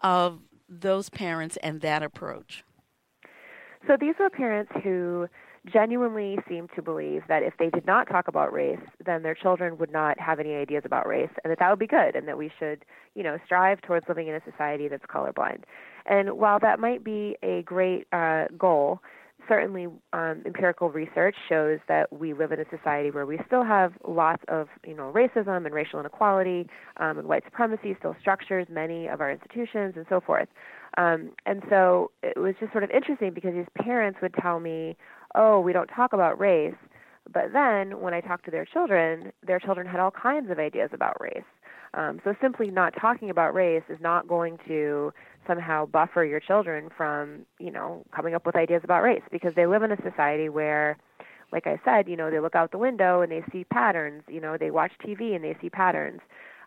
of 0.00 0.40
those 0.68 1.10
parents 1.10 1.56
and 1.62 1.80
that 1.80 2.02
approach? 2.02 2.64
So 3.86 3.96
these 3.98 4.14
were 4.18 4.30
parents 4.30 4.72
who 4.82 5.28
genuinely 5.66 6.38
seem 6.48 6.68
to 6.74 6.82
believe 6.82 7.22
that 7.28 7.42
if 7.42 7.54
they 7.58 7.70
did 7.70 7.86
not 7.86 8.08
talk 8.08 8.28
about 8.28 8.52
race, 8.52 8.80
then 9.04 9.22
their 9.22 9.34
children 9.34 9.76
would 9.78 9.92
not 9.92 10.18
have 10.18 10.40
any 10.40 10.54
ideas 10.54 10.82
about 10.84 11.06
race, 11.06 11.30
and 11.44 11.50
that 11.50 11.58
that 11.58 11.70
would 11.70 11.78
be 11.78 11.86
good, 11.86 12.16
and 12.16 12.26
that 12.28 12.38
we 12.38 12.50
should, 12.58 12.84
you 13.14 13.22
know, 13.22 13.38
strive 13.44 13.80
towards 13.82 14.08
living 14.08 14.28
in 14.28 14.34
a 14.34 14.40
society 14.50 14.88
that's 14.88 15.04
colorblind. 15.04 15.62
And 16.06 16.38
while 16.38 16.58
that 16.60 16.80
might 16.80 17.04
be 17.04 17.36
a 17.42 17.62
great 17.62 18.06
uh, 18.12 18.46
goal, 18.56 19.00
certainly 19.48 19.86
um, 20.12 20.42
empirical 20.46 20.90
research 20.90 21.34
shows 21.48 21.78
that 21.88 22.12
we 22.12 22.34
live 22.34 22.52
in 22.52 22.60
a 22.60 22.64
society 22.70 23.10
where 23.10 23.26
we 23.26 23.38
still 23.46 23.64
have 23.64 23.92
lots 24.06 24.42
of 24.48 24.68
you 24.86 24.94
know 24.94 25.12
racism 25.14 25.64
and 25.66 25.74
racial 25.74 25.98
inequality 25.98 26.68
um, 26.98 27.18
and 27.18 27.26
white 27.26 27.42
supremacy 27.44 27.96
still 27.98 28.14
structures 28.20 28.66
many 28.70 29.08
of 29.08 29.20
our 29.20 29.30
institutions 29.30 29.94
and 29.96 30.06
so 30.08 30.20
forth. 30.20 30.48
Um, 30.98 31.32
and 31.46 31.62
so 31.68 32.10
it 32.22 32.38
was 32.38 32.54
just 32.60 32.72
sort 32.72 32.84
of 32.84 32.90
interesting 32.90 33.32
because 33.32 33.54
these 33.54 33.66
parents 33.74 34.18
would 34.22 34.34
tell 34.40 34.60
me, 34.60 34.96
oh, 35.34 35.60
we 35.60 35.72
don't 35.72 35.88
talk 35.88 36.12
about 36.12 36.38
race. 36.38 36.74
But 37.32 37.52
then 37.52 38.00
when 38.00 38.14
I 38.14 38.20
talked 38.20 38.44
to 38.46 38.50
their 38.50 38.64
children, 38.64 39.32
their 39.46 39.60
children 39.60 39.86
had 39.86 40.00
all 40.00 40.10
kinds 40.10 40.50
of 40.50 40.58
ideas 40.58 40.90
about 40.92 41.20
race. 41.20 41.44
Um, 41.94 42.20
so 42.22 42.34
simply 42.40 42.70
not 42.70 42.94
talking 43.00 43.30
about 43.30 43.54
race 43.54 43.82
is 43.88 43.98
not 44.00 44.28
going 44.28 44.58
to 44.68 45.12
somehow 45.46 45.86
buffer 45.86 46.24
your 46.24 46.40
children 46.40 46.88
from, 46.96 47.46
you 47.58 47.70
know, 47.70 48.04
coming 48.14 48.34
up 48.34 48.46
with 48.46 48.54
ideas 48.54 48.82
about 48.84 49.02
race 49.02 49.22
because 49.32 49.54
they 49.56 49.66
live 49.66 49.82
in 49.82 49.90
a 49.90 50.02
society 50.02 50.48
where, 50.48 50.96
like 51.52 51.66
I 51.66 51.80
said, 51.84 52.08
you 52.08 52.16
know, 52.16 52.30
they 52.30 52.38
look 52.38 52.54
out 52.54 52.70
the 52.70 52.78
window 52.78 53.22
and 53.22 53.32
they 53.32 53.42
see 53.50 53.64
patterns. 53.64 54.22
You 54.28 54.40
know, 54.40 54.56
they 54.56 54.70
watch 54.70 54.92
TV 55.04 55.34
and 55.34 55.42
they 55.42 55.56
see 55.60 55.68
patterns. 55.68 56.20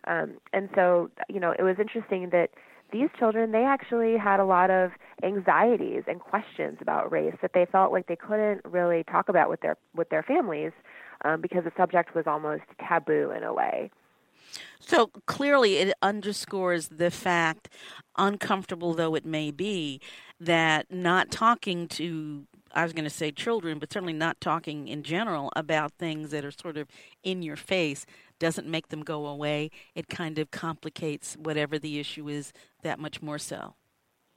Um, 0.06 0.34
and 0.52 0.68
so, 0.74 1.10
you 1.30 1.40
know, 1.40 1.54
it 1.58 1.62
was 1.62 1.76
interesting 1.78 2.28
that 2.30 2.50
these 2.92 3.08
children 3.18 3.52
they 3.52 3.64
actually 3.64 4.16
had 4.16 4.40
a 4.40 4.44
lot 4.44 4.70
of 4.70 4.90
anxieties 5.22 6.02
and 6.06 6.20
questions 6.20 6.78
about 6.80 7.10
race 7.10 7.34
that 7.42 7.52
they 7.54 7.66
felt 7.66 7.92
like 7.92 8.06
they 8.06 8.16
couldn't 8.16 8.60
really 8.64 9.04
talk 9.04 9.28
about 9.28 9.48
with 9.48 9.60
their 9.60 9.76
with 9.94 10.08
their 10.10 10.22
families 10.22 10.72
um, 11.24 11.40
because 11.40 11.64
the 11.64 11.72
subject 11.76 12.14
was 12.14 12.26
almost 12.26 12.62
taboo 12.86 13.32
in 13.36 13.42
a 13.42 13.52
way. 13.52 13.90
So 14.78 15.10
clearly, 15.26 15.76
it 15.76 15.94
underscores 16.02 16.88
the 16.88 17.10
fact, 17.10 17.68
uncomfortable 18.16 18.92
though 18.92 19.14
it 19.14 19.24
may 19.24 19.50
be, 19.50 20.00
that 20.38 20.90
not 20.90 21.30
talking 21.30 21.88
to 21.88 22.46
I 22.74 22.82
was 22.82 22.92
going 22.92 23.04
to 23.04 23.10
say 23.10 23.30
children, 23.30 23.78
but 23.78 23.92
certainly 23.92 24.12
not 24.12 24.40
talking 24.40 24.88
in 24.88 25.02
general 25.04 25.52
about 25.54 25.92
things 25.92 26.30
that 26.32 26.44
are 26.44 26.50
sort 26.50 26.76
of 26.76 26.88
in 27.22 27.42
your 27.42 27.56
face 27.56 28.04
doesn't 28.40 28.66
make 28.66 28.88
them 28.88 29.02
go 29.02 29.26
away. 29.26 29.70
It 29.94 30.08
kind 30.08 30.38
of 30.38 30.50
complicates 30.50 31.36
whatever 31.36 31.78
the 31.78 32.00
issue 32.00 32.28
is 32.28 32.52
that 32.82 32.98
much 32.98 33.22
more 33.22 33.38
so. 33.38 33.74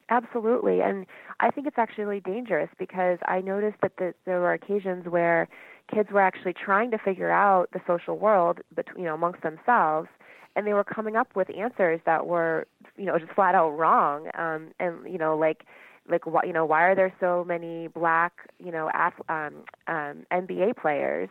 Absolutely. 0.10 0.82
And 0.82 1.06
I 1.40 1.52
think 1.52 1.68
it's 1.68 1.78
actually 1.78 2.22
dangerous 2.22 2.70
because 2.80 3.18
I 3.26 3.42
noticed 3.42 3.78
that 3.82 3.98
the, 3.98 4.14
there 4.26 4.40
were 4.40 4.54
occasions 4.54 5.06
where 5.08 5.50
kids 5.94 6.10
were 6.12 6.22
actually 6.22 6.54
trying 6.54 6.92
to 6.92 6.98
figure 6.98 7.32
out 7.32 7.70
the 7.74 7.82
social 7.86 8.18
world 8.18 8.60
between, 8.74 9.04
you 9.04 9.10
know, 9.10 9.16
amongst 9.16 9.42
themselves 9.42 10.08
and 10.56 10.66
they 10.66 10.74
were 10.74 10.84
coming 10.84 11.16
up 11.16 11.36
with 11.36 11.50
answers 11.56 12.00
that 12.06 12.26
were, 12.26 12.68
you 12.98 13.06
know, 13.06 13.20
just 13.20 13.32
flat 13.34 13.54
out 13.54 13.70
wrong. 13.78 14.28
Um, 14.38 14.70
and, 14.80 14.96
you 15.06 15.18
know, 15.18 15.38
like, 15.38 15.66
like 16.10 16.26
why 16.26 16.42
you 16.46 16.54
know 16.54 16.66
why 16.66 16.84
are 16.84 16.96
there 16.96 17.14
so 17.20 17.44
many 17.44 17.88
black 17.88 18.34
you 18.64 18.72
know 18.72 18.90
ath- 18.94 19.30
um, 19.30 19.64
um, 19.88 20.26
NBA 20.32 20.78
players? 20.78 21.30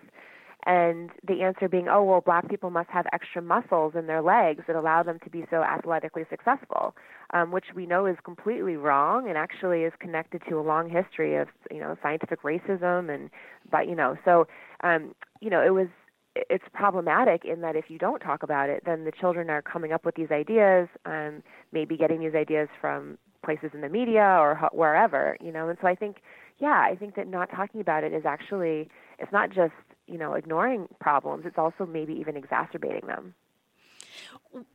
And 0.66 1.10
the 1.26 1.42
answer 1.42 1.68
being, 1.68 1.86
oh, 1.88 2.02
well, 2.02 2.20
black 2.20 2.48
people 2.48 2.70
must 2.70 2.90
have 2.90 3.06
extra 3.12 3.40
muscles 3.40 3.92
in 3.96 4.08
their 4.08 4.20
legs 4.20 4.64
that 4.66 4.74
allow 4.74 5.04
them 5.04 5.20
to 5.22 5.30
be 5.30 5.46
so 5.48 5.62
athletically 5.62 6.24
successful, 6.28 6.96
um, 7.32 7.52
which 7.52 7.66
we 7.76 7.86
know 7.86 8.04
is 8.06 8.16
completely 8.24 8.76
wrong 8.76 9.28
and 9.28 9.38
actually 9.38 9.82
is 9.82 9.92
connected 10.00 10.42
to 10.48 10.58
a 10.58 10.62
long 10.62 10.90
history 10.90 11.36
of, 11.36 11.46
you 11.70 11.78
know, 11.78 11.96
scientific 12.02 12.42
racism 12.42 13.14
and, 13.14 13.30
but, 13.70 13.88
you 13.88 13.94
know, 13.94 14.16
so, 14.24 14.48
um, 14.82 15.14
you 15.40 15.50
know, 15.50 15.64
it 15.64 15.70
was, 15.70 15.86
it's 16.34 16.64
problematic 16.74 17.44
in 17.44 17.60
that 17.60 17.76
if 17.76 17.84
you 17.88 17.96
don't 17.96 18.18
talk 18.18 18.42
about 18.42 18.68
it, 18.68 18.82
then 18.84 19.04
the 19.04 19.12
children 19.12 19.48
are 19.48 19.62
coming 19.62 19.92
up 19.92 20.04
with 20.04 20.16
these 20.16 20.32
ideas, 20.32 20.88
um, 21.04 21.44
maybe 21.70 21.96
getting 21.96 22.18
these 22.18 22.34
ideas 22.34 22.68
from 22.80 23.18
places 23.46 23.70
in 23.72 23.80
the 23.80 23.88
media 23.88 24.36
or 24.38 24.68
wherever, 24.72 25.36
you 25.40 25.52
know, 25.52 25.68
and 25.70 25.78
so 25.80 25.86
I 25.88 25.94
think, 25.94 26.16
yeah, 26.58 26.84
I 26.90 26.96
think 26.96 27.14
that 27.16 27.28
not 27.28 27.50
talking 27.50 27.80
about 27.80 28.04
it 28.04 28.12
is 28.12 28.26
actually, 28.26 28.90
it's 29.18 29.32
not 29.32 29.48
just 29.50 29.72
you 30.06 30.18
know, 30.18 30.34
ignoring 30.34 30.88
problems, 31.00 31.44
it's 31.46 31.58
also 31.58 31.84
maybe 31.86 32.14
even 32.14 32.36
exacerbating 32.36 33.06
them. 33.08 33.34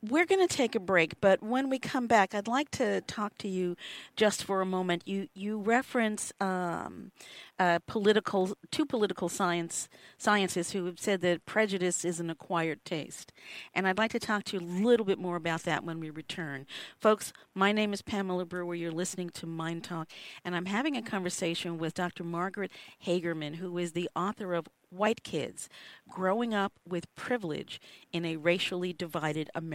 We're 0.03 0.25
going 0.25 0.45
to 0.47 0.53
take 0.53 0.75
a 0.75 0.79
break, 0.79 1.19
but 1.21 1.41
when 1.41 1.69
we 1.69 1.79
come 1.79 2.05
back, 2.05 2.35
I'd 2.35 2.47
like 2.47 2.69
to 2.71 3.01
talk 3.01 3.37
to 3.39 3.47
you 3.47 3.75
just 4.15 4.43
for 4.43 4.61
a 4.61 4.65
moment. 4.65 5.07
You 5.07 5.27
you 5.33 5.57
reference 5.57 6.31
um, 6.39 7.11
uh, 7.57 7.79
political 7.87 8.55
two 8.69 8.85
political 8.85 9.27
science 9.27 9.89
scientists 10.19 10.71
who 10.71 10.85
have 10.85 10.99
said 10.99 11.21
that 11.21 11.45
prejudice 11.45 12.05
is 12.05 12.19
an 12.19 12.29
acquired 12.29 12.85
taste, 12.85 13.31
and 13.73 13.87
I'd 13.87 13.97
like 13.97 14.11
to 14.11 14.19
talk 14.19 14.43
to 14.45 14.57
you 14.57 14.63
a 14.63 14.67
little 14.85 15.05
bit 15.05 15.17
more 15.17 15.35
about 15.35 15.63
that 15.63 15.83
when 15.83 15.99
we 15.99 16.11
return, 16.11 16.67
folks. 16.99 17.33
My 17.55 17.71
name 17.71 17.91
is 17.91 18.03
Pamela 18.03 18.45
Brewer. 18.45 18.75
You're 18.75 18.91
listening 18.91 19.31
to 19.31 19.47
Mind 19.47 19.83
Talk, 19.83 20.09
and 20.45 20.55
I'm 20.55 20.67
having 20.67 20.95
a 20.95 21.01
conversation 21.01 21.79
with 21.79 21.95
Dr. 21.95 22.23
Margaret 22.23 22.71
Hagerman, 23.05 23.55
who 23.55 23.77
is 23.79 23.93
the 23.93 24.09
author 24.15 24.53
of 24.53 24.67
white 24.91 25.23
kids 25.23 25.69
growing 26.09 26.53
up 26.53 26.73
with 26.87 27.13
privilege 27.15 27.79
in 28.11 28.25
a 28.25 28.35
racially 28.35 28.93
divided 28.93 29.49
America. 29.55 29.70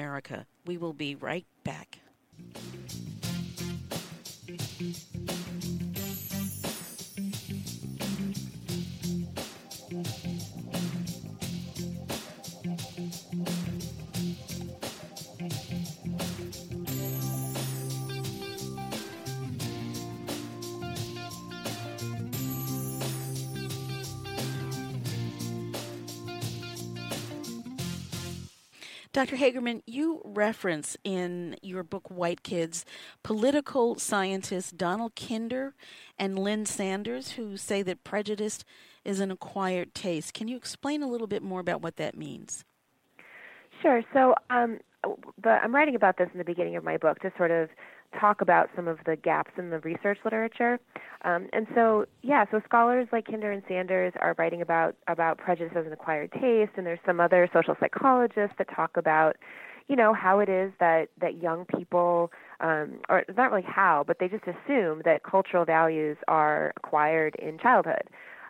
We 0.67 0.76
will 0.76 0.93
be 0.93 1.15
right 1.15 1.47
back. 1.65 1.99
Dr. 29.16 29.37
Hagerman, 29.37 29.80
you 29.87 30.20
reference 30.26 30.94
in 31.02 31.56
your 31.62 31.82
book 31.82 32.11
White 32.11 32.42
Kids 32.42 32.85
political 33.23 33.94
scientists 33.94 34.70
Donald 34.70 35.16
Kinder 35.16 35.73
and 36.18 36.38
Lynn 36.38 36.66
Sanders 36.66 37.30
who 37.30 37.56
say 37.56 37.80
that 37.80 38.04
prejudice 38.04 38.62
is 39.06 39.20
an 39.20 39.30
acquired 39.30 39.94
taste. 39.94 40.35
Can 40.35 40.49
you 40.49 40.56
explain 40.58 41.02
a 41.02 41.08
little 41.08 41.26
bit 41.26 41.42
more 41.42 41.61
about 41.61 41.80
what 41.80 41.96
that 41.96 42.14
means? 42.14 42.66
Sure. 43.80 44.02
So 44.12 44.35
um, 44.50 44.80
the, 45.42 45.49
I'm 45.49 45.75
writing 45.75 45.94
about 45.94 46.18
this 46.18 46.28
in 46.35 46.37
the 46.37 46.44
beginning 46.44 46.76
of 46.76 46.85
my 46.85 46.99
book 46.99 47.18
to 47.20 47.32
sort 47.38 47.50
of 47.50 47.70
talk 48.19 48.41
about 48.41 48.69
some 48.75 48.89
of 48.89 48.99
the 49.07 49.17
gaps 49.17 49.53
in 49.59 49.71
the 49.71 49.79
research 49.81 50.19
literature. 50.25 50.79
Um, 51.25 51.49
and 51.53 51.67
so, 51.75 52.07
yeah, 52.23 52.45
so 52.51 52.61
scholars 52.65 53.09
like 53.13 53.27
Kinder 53.27 53.53
and 53.53 53.63
Sanders 53.69 54.13
are 54.21 54.35
writing 54.39 54.63
about 54.63 54.97
about 55.09 55.39
prejudice 55.39 55.73
as 55.77 55.87
an 55.87 55.93
acquired 55.93 56.33
taste, 56.33 56.73
and 56.77 56.87
there's 56.87 57.01
some 57.07 57.21
other 57.21 57.49
social 57.53 57.75
psychologists 57.81 58.57
that 58.59 58.69
talk 58.75 58.97
about, 58.97 59.37
you 59.89 59.97
know, 59.97 60.13
how 60.13 60.39
it 60.41 60.49
is 60.49 60.73
that 60.81 61.09
that 61.21 61.43
young 61.43 61.65
people, 61.65 62.31
um, 62.61 62.99
or 63.09 63.25
not 63.37 63.51
really 63.51 63.65
how, 63.67 64.05
but 64.07 64.19
they 64.19 64.29
just 64.29 64.45
assume 64.45 65.03
that 65.05 65.23
cultural 65.23 65.65
values 65.65 66.17
are 66.29 66.73
acquired 66.77 67.35
in 67.37 67.59
childhood. 67.59 68.05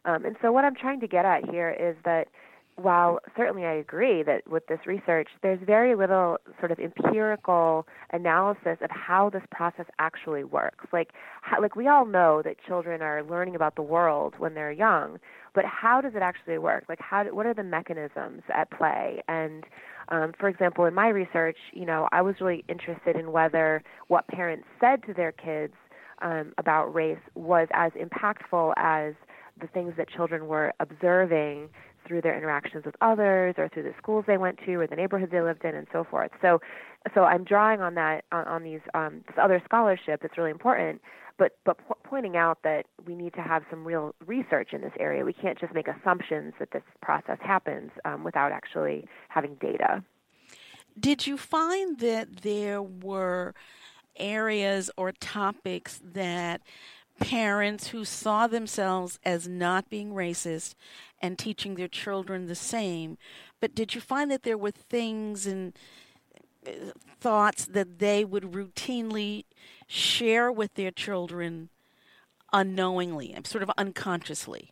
Um, 0.04 0.24
and 0.24 0.36
so, 0.40 0.52
what 0.52 0.64
I'm 0.64 0.74
trying 0.74 1.00
to 1.00 1.08
get 1.08 1.24
at 1.24 1.48
here 1.48 1.70
is 1.70 1.96
that 2.04 2.28
while 2.76 3.20
certainly 3.36 3.64
I 3.64 3.72
agree 3.72 4.22
that 4.22 4.46
with 4.46 4.66
this 4.66 4.80
research, 4.86 5.28
there's 5.42 5.58
very 5.64 5.94
little 5.94 6.36
sort 6.60 6.70
of 6.70 6.78
empirical 6.78 7.86
analysis 8.12 8.78
of 8.82 8.90
how 8.90 9.30
this 9.30 9.42
process 9.50 9.86
actually 9.98 10.44
works. 10.44 10.84
Like, 10.92 11.12
how, 11.40 11.60
like 11.60 11.74
we 11.74 11.88
all 11.88 12.04
know 12.04 12.42
that 12.44 12.56
children 12.66 13.00
are 13.00 13.22
learning 13.22 13.56
about 13.56 13.76
the 13.76 13.82
world 13.82 14.34
when 14.38 14.54
they're 14.54 14.72
young, 14.72 15.18
but 15.54 15.64
how 15.64 16.02
does 16.02 16.12
it 16.14 16.22
actually 16.22 16.58
work? 16.58 16.84
Like, 16.88 17.00
how? 17.00 17.24
Do, 17.24 17.34
what 17.34 17.46
are 17.46 17.54
the 17.54 17.64
mechanisms 17.64 18.42
at 18.54 18.70
play? 18.70 19.22
And 19.26 19.64
um, 20.08 20.32
for 20.38 20.48
example, 20.48 20.84
in 20.84 20.92
my 20.92 21.08
research, 21.08 21.56
you 21.72 21.86
know, 21.86 22.08
I 22.12 22.20
was 22.20 22.36
really 22.40 22.62
interested 22.68 23.16
in 23.16 23.32
whether 23.32 23.82
what 24.08 24.28
parents 24.28 24.66
said 24.80 25.02
to 25.04 25.14
their 25.14 25.32
kids 25.32 25.72
um, 26.20 26.52
about 26.58 26.94
race 26.94 27.18
was 27.34 27.68
as 27.72 27.92
impactful 27.92 28.74
as 28.76 29.14
the 29.60 29.66
things 29.68 29.94
that 29.96 30.08
children 30.10 30.46
were 30.46 30.72
observing 30.80 31.68
through 32.06 32.22
their 32.22 32.36
interactions 32.36 32.84
with 32.84 32.94
others 33.00 33.54
or 33.58 33.68
through 33.68 33.82
the 33.82 33.94
schools 33.98 34.24
they 34.26 34.38
went 34.38 34.58
to 34.64 34.74
or 34.76 34.86
the 34.86 34.96
neighborhoods 34.96 35.32
they 35.32 35.40
lived 35.40 35.64
in 35.64 35.74
and 35.74 35.86
so 35.92 36.04
forth. 36.04 36.30
So 36.40 36.60
so 37.14 37.24
I'm 37.24 37.44
drawing 37.44 37.80
on 37.80 37.94
that 37.94 38.24
on, 38.32 38.46
on 38.46 38.62
these 38.62 38.80
um, 38.94 39.22
this 39.26 39.36
other 39.40 39.62
scholarship 39.64 40.22
that's 40.22 40.36
really 40.36 40.50
important, 40.50 41.00
but 41.38 41.56
but 41.64 41.78
po- 41.86 41.98
pointing 42.04 42.36
out 42.36 42.58
that 42.64 42.86
we 43.06 43.14
need 43.14 43.34
to 43.34 43.42
have 43.42 43.62
some 43.70 43.84
real 43.84 44.14
research 44.26 44.72
in 44.72 44.80
this 44.80 44.92
area. 44.98 45.24
We 45.24 45.32
can't 45.32 45.58
just 45.58 45.74
make 45.74 45.88
assumptions 45.88 46.54
that 46.58 46.70
this 46.72 46.82
process 47.02 47.38
happens 47.40 47.90
um, 48.04 48.24
without 48.24 48.52
actually 48.52 49.06
having 49.28 49.54
data. 49.56 50.02
Did 50.98 51.26
you 51.26 51.36
find 51.36 51.98
that 51.98 52.42
there 52.42 52.82
were 52.82 53.54
areas 54.16 54.90
or 54.96 55.12
topics 55.12 56.00
that 56.02 56.62
parents 57.20 57.88
who 57.88 58.04
saw 58.04 58.46
themselves 58.46 59.18
as 59.24 59.48
not 59.48 59.88
being 59.88 60.12
racist 60.12 60.74
and 61.26 61.38
teaching 61.38 61.74
their 61.74 61.88
children 61.88 62.46
the 62.46 62.54
same. 62.54 63.18
But 63.60 63.74
did 63.74 63.94
you 63.94 64.00
find 64.00 64.30
that 64.30 64.44
there 64.44 64.56
were 64.56 64.70
things 64.70 65.46
and 65.46 65.76
uh, 66.66 66.70
thoughts 67.20 67.66
that 67.66 67.98
they 67.98 68.24
would 68.24 68.52
routinely 68.52 69.44
share 69.88 70.50
with 70.52 70.74
their 70.74 70.92
children 70.92 71.68
unknowingly, 72.52 73.36
sort 73.44 73.62
of 73.62 73.70
unconsciously? 73.76 74.70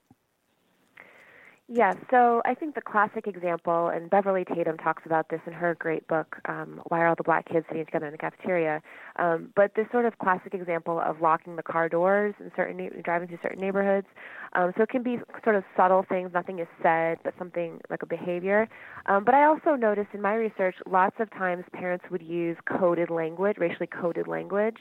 Yes, 1.66 1.96
so 2.10 2.42
I 2.44 2.52
think 2.54 2.74
the 2.74 2.82
classic 2.82 3.26
example, 3.26 3.88
and 3.88 4.10
Beverly 4.10 4.44
Tatum 4.44 4.76
talks 4.76 5.04
about 5.06 5.30
this 5.30 5.40
in 5.46 5.54
her 5.54 5.74
great 5.74 6.06
book, 6.06 6.36
um, 6.46 6.82
Why 6.88 7.00
Are 7.00 7.06
All 7.06 7.14
the 7.16 7.22
Black 7.22 7.48
Kids 7.48 7.64
Sitting 7.70 7.86
Together 7.86 8.04
in 8.04 8.12
the 8.12 8.18
Cafeteria? 8.18 8.82
Um, 9.16 9.48
but 9.56 9.74
this 9.74 9.86
sort 9.90 10.04
of 10.04 10.18
classic 10.18 10.52
example 10.52 11.00
of 11.00 11.22
locking 11.22 11.56
the 11.56 11.62
car 11.62 11.88
doors 11.88 12.34
in 12.38 12.52
certain 12.54 12.90
driving 13.02 13.28
through 13.28 13.38
certain 13.42 13.60
neighborhoods. 13.60 14.06
Um, 14.52 14.74
so 14.76 14.82
it 14.82 14.90
can 14.90 15.02
be 15.02 15.16
sort 15.42 15.56
of 15.56 15.64
subtle 15.74 16.04
things, 16.06 16.32
nothing 16.34 16.58
is 16.58 16.68
said, 16.82 17.16
but 17.24 17.32
something 17.38 17.80
like 17.88 18.02
a 18.02 18.06
behavior. 18.06 18.68
Um, 19.06 19.24
but 19.24 19.34
I 19.34 19.46
also 19.46 19.74
noticed 19.74 20.10
in 20.12 20.20
my 20.20 20.34
research, 20.34 20.74
lots 20.86 21.16
of 21.18 21.30
times 21.30 21.64
parents 21.72 22.04
would 22.10 22.22
use 22.22 22.58
coded 22.66 23.08
language, 23.08 23.56
racially 23.56 23.86
coded 23.86 24.28
language. 24.28 24.76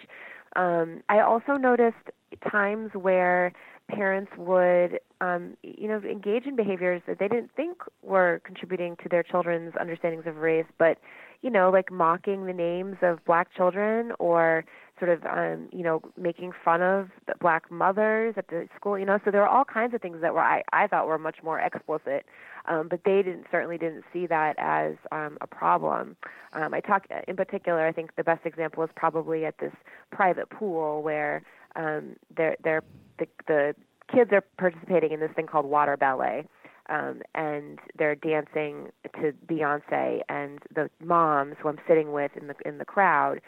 Um, 0.57 1.01
I 1.07 1.21
also 1.21 1.53
noticed 1.53 2.11
times 2.51 2.91
where 2.93 3.53
parents 3.95 4.31
would 4.37 4.99
um, 5.21 5.55
you 5.63 5.87
know 5.87 5.99
engage 5.99 6.45
in 6.45 6.55
behaviors 6.55 7.01
that 7.07 7.19
they 7.19 7.27
didn't 7.27 7.51
think 7.55 7.77
were 8.01 8.41
contributing 8.43 8.95
to 9.03 9.09
their 9.09 9.23
children's 9.23 9.73
understandings 9.79 10.25
of 10.25 10.37
race 10.37 10.65
but 10.77 10.97
you 11.43 11.49
know, 11.49 11.69
like 11.69 11.91
mocking 11.91 12.45
the 12.45 12.53
names 12.53 12.95
of 13.01 13.23
black 13.25 13.53
children 13.53 14.13
or 14.17 14.63
sort 14.97 15.11
of 15.11 15.25
um, 15.25 15.67
you 15.73 15.83
know, 15.83 16.01
making 16.17 16.53
fun 16.63 16.81
of 16.81 17.09
black 17.41 17.69
mothers 17.69 18.35
at 18.37 18.47
the 18.47 18.67
school, 18.75 18.97
you 18.97 19.05
know, 19.05 19.19
so 19.25 19.31
there 19.31 19.41
were 19.41 19.47
all 19.47 19.65
kinds 19.65 19.93
of 19.93 20.01
things 20.01 20.21
that 20.21 20.33
were 20.33 20.39
I, 20.39 20.63
I 20.71 20.87
thought 20.87 21.05
were 21.05 21.17
much 21.17 21.43
more 21.43 21.59
explicit. 21.59 22.25
Um, 22.65 22.87
but 22.87 23.01
they 23.03 23.21
didn't 23.21 23.45
certainly 23.51 23.77
didn't 23.77 24.05
see 24.13 24.25
that 24.27 24.55
as 24.57 24.93
um, 25.11 25.37
a 25.41 25.47
problem. 25.47 26.15
Um, 26.53 26.73
I 26.73 26.79
talk 26.79 27.07
in 27.27 27.35
particular. 27.35 27.85
I 27.85 27.91
think 27.91 28.15
the 28.15 28.23
best 28.23 28.45
example 28.45 28.83
is 28.83 28.89
probably 28.95 29.43
at 29.45 29.57
this 29.57 29.73
private 30.11 30.49
pool 30.49 31.03
where 31.03 31.43
um, 31.75 32.15
they're, 32.37 32.55
they're, 32.63 32.83
the, 33.19 33.27
the 33.47 33.75
kids 34.13 34.31
are 34.31 34.43
participating 34.57 35.11
in 35.11 35.19
this 35.19 35.31
thing 35.35 35.47
called 35.47 35.65
water 35.65 35.97
ballet, 35.97 36.45
um, 36.89 37.21
and 37.35 37.79
they're 37.97 38.15
dancing 38.15 38.89
to 39.21 39.33
Beyonce, 39.47 40.21
and 40.29 40.59
the 40.73 40.89
moms 41.03 41.55
who 41.61 41.69
I'm 41.69 41.79
sitting 41.87 42.11
with 42.11 42.31
in 42.39 42.47
the 42.47 42.55
in 42.65 42.77
the 42.77 42.85
crowd 42.85 43.41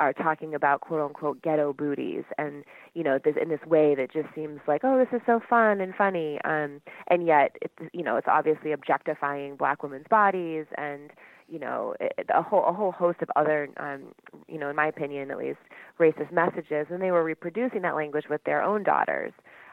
are 0.00 0.12
talking 0.12 0.54
about 0.54 0.80
quote 0.80 1.00
unquote 1.00 1.40
ghetto 1.42 1.72
booties 1.72 2.24
and 2.38 2.64
you 2.94 3.04
know 3.04 3.18
this 3.22 3.34
in 3.40 3.48
this 3.48 3.60
way 3.66 3.94
that 3.94 4.12
just 4.12 4.28
seems 4.34 4.60
like 4.66 4.80
oh 4.84 4.98
this 4.98 5.14
is 5.16 5.22
so 5.26 5.40
fun 5.48 5.80
and 5.80 5.94
funny 5.94 6.40
um 6.44 6.80
and 7.08 7.26
yet 7.26 7.56
it's 7.60 7.74
you 7.92 8.02
know 8.02 8.16
it's 8.16 8.26
obviously 8.28 8.72
objectifying 8.72 9.54
black 9.54 9.82
women's 9.82 10.06
bodies 10.08 10.66
and 10.76 11.10
you 11.52 11.58
know 11.58 11.94
a 12.34 12.42
whole 12.42 12.64
a 12.66 12.72
whole 12.72 12.92
host 12.92 13.18
of 13.20 13.28
other 13.36 13.68
um 13.76 14.14
you 14.48 14.58
know 14.58 14.70
in 14.70 14.76
my 14.76 14.86
opinion 14.86 15.30
at 15.30 15.38
least 15.38 15.58
racist 16.00 16.32
messages 16.32 16.86
and 16.90 17.02
they 17.02 17.10
were 17.10 17.22
reproducing 17.22 17.82
that 17.82 17.94
language 17.94 18.24
with 18.30 18.42
their 18.44 18.62
own 18.62 18.82
daughters 18.82 19.32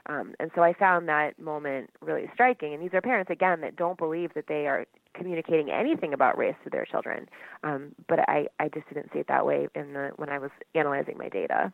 um, 0.10 0.34
and 0.40 0.50
so 0.56 0.64
I 0.64 0.74
found 0.74 1.08
that 1.08 1.40
moment 1.40 1.92
really 2.02 2.30
striking. 2.34 2.74
And 2.74 2.82
these 2.82 2.94
are 2.94 3.02
parents, 3.02 3.30
again, 3.30 3.62
that 3.62 3.76
don't 3.76 3.98
believe 3.98 4.34
that 4.34 4.46
they 4.48 4.66
are 4.68 4.86
communicating 5.14 5.70
anything 5.70 6.14
about 6.14 6.38
race 6.38 6.56
to 6.64 6.70
their 6.70 6.86
children. 6.86 7.28
Um, 7.64 7.94
but 8.08 8.20
I, 8.28 8.48
I 8.60 8.70
just 8.70 8.88
didn't 8.90 9.12
see 9.14 9.20
it 9.20 9.28
that 9.28 9.46
way 9.46 9.68
in 9.76 9.94
the, 9.94 10.12
when 10.16 10.30
I 10.30 10.40
was 10.40 10.50
analyzing 10.74 11.18
my 11.18 11.30
data. 11.30 11.72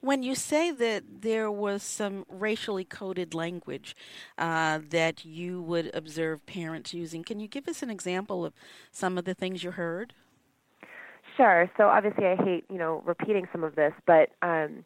When 0.00 0.22
you 0.22 0.34
say 0.34 0.70
that 0.70 1.22
there 1.22 1.50
was 1.50 1.82
some 1.82 2.24
racially 2.28 2.84
coded 2.84 3.34
language 3.34 3.96
uh, 4.38 4.80
that 4.90 5.24
you 5.24 5.62
would 5.62 5.90
observe 5.94 6.44
parents 6.46 6.94
using, 6.94 7.24
can 7.24 7.40
you 7.40 7.48
give 7.48 7.68
us 7.68 7.82
an 7.82 7.90
example 7.90 8.44
of 8.44 8.52
some 8.90 9.18
of 9.18 9.24
the 9.24 9.34
things 9.34 9.62
you 9.62 9.72
heard? 9.72 10.14
Sure. 11.36 11.70
So 11.76 11.88
obviously, 11.88 12.26
I 12.26 12.36
hate 12.36 12.64
you 12.70 12.78
know 12.78 13.02
repeating 13.04 13.48
some 13.52 13.64
of 13.64 13.74
this, 13.74 13.92
but 14.06 14.30
um, 14.42 14.84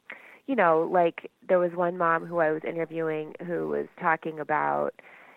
you 0.48 0.56
know, 0.56 0.88
like 0.90 1.30
there 1.46 1.58
was 1.58 1.72
one 1.74 1.96
mom 1.98 2.24
who 2.24 2.38
I 2.38 2.50
was 2.50 2.62
interviewing 2.66 3.34
who 3.46 3.68
was 3.68 3.86
talking 4.00 4.40
about, 4.40 4.94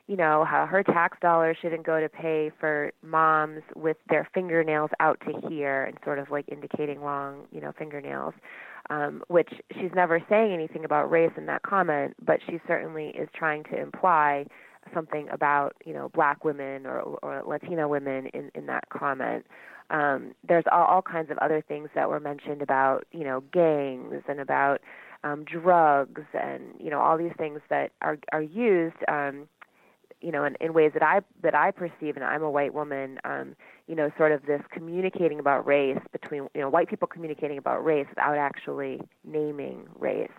you 0.07 0.15
know, 0.15 0.45
how 0.45 0.65
her 0.65 0.83
tax 0.83 1.17
dollars 1.21 1.57
shouldn't 1.62 1.86
go 1.86 2.00
to 2.00 2.07
pay 2.07 2.50
for 2.60 2.93
moms 3.03 3.62
with 3.75 3.98
their 4.10 4.27
fingernails 4.33 4.89
out 5.01 5.19
to 5.27 5.48
here 5.50 5.83
and 5.83 5.98
sort 6.05 6.17
of 6.17 6.31
like 6.31 6.45
indicating 6.50 7.01
long, 7.01 7.45
you 7.51 7.60
know, 7.60 7.74
fingernails. 7.77 8.33
Um, 8.91 9.24
which 9.29 9.48
she's 9.71 9.91
never 9.95 10.21
saying 10.27 10.51
anything 10.51 10.83
about 10.83 11.10
race 11.10 11.31
in 11.38 11.45
that 11.45 11.62
comment, 11.62 12.13
but 12.25 12.41
she 12.45 12.60
certainly 12.67 13.07
is 13.15 13.29
trying 13.33 13.63
to 13.71 13.79
imply 13.81 14.45
something 14.93 15.29
about 15.31 15.77
you 15.86 15.93
know 15.93 16.10
black 16.10 16.43
women 16.43 16.86
or, 16.86 17.00
or 17.00 17.41
Latina 17.48 17.88
women 17.88 18.27
in, 18.33 18.51
in 18.53 18.65
that 18.65 18.89
comment. 18.89 19.45
Um, 19.91 20.33
there's 20.45 20.65
all, 20.71 20.86
all 20.86 21.01
kinds 21.01 21.31
of 21.31 21.38
other 21.38 21.63
things 21.65 21.88
that 21.95 22.10
were 22.10 22.19
mentioned 22.19 22.62
about 22.62 23.05
you 23.13 23.24
know 23.24 23.41
gangs 23.53 24.24
and 24.27 24.41
about 24.41 24.81
um, 25.24 25.45
drugs 25.45 26.24
and 26.33 26.63
you 26.77 26.89
know 26.89 27.00
all 27.00 27.17
these 27.17 27.33
things 27.38 27.62
that 27.69 27.91
are 28.01 28.17
are 28.33 28.41
used 28.41 28.98
um, 29.07 29.48
you 30.21 30.31
know 30.31 30.43
in, 30.43 30.55
in 30.61 30.73
ways 30.73 30.91
that 30.93 31.03
I 31.03 31.21
that 31.43 31.55
I 31.55 31.71
perceive 31.71 32.15
and 32.15 32.23
I'm 32.23 32.43
a 32.43 32.51
white 32.51 32.73
woman 32.73 33.19
um, 33.23 33.55
you 33.87 33.95
know 33.95 34.11
sort 34.17 34.31
of 34.31 34.45
this 34.45 34.61
communicating 34.71 35.39
about 35.39 35.65
race 35.65 35.99
between 36.11 36.47
you 36.53 36.61
know 36.61 36.69
white 36.69 36.89
people 36.89 37.07
communicating 37.07 37.57
about 37.57 37.83
race 37.83 38.07
without 38.09 38.37
actually 38.37 39.01
naming 39.23 39.87
race 39.97 40.29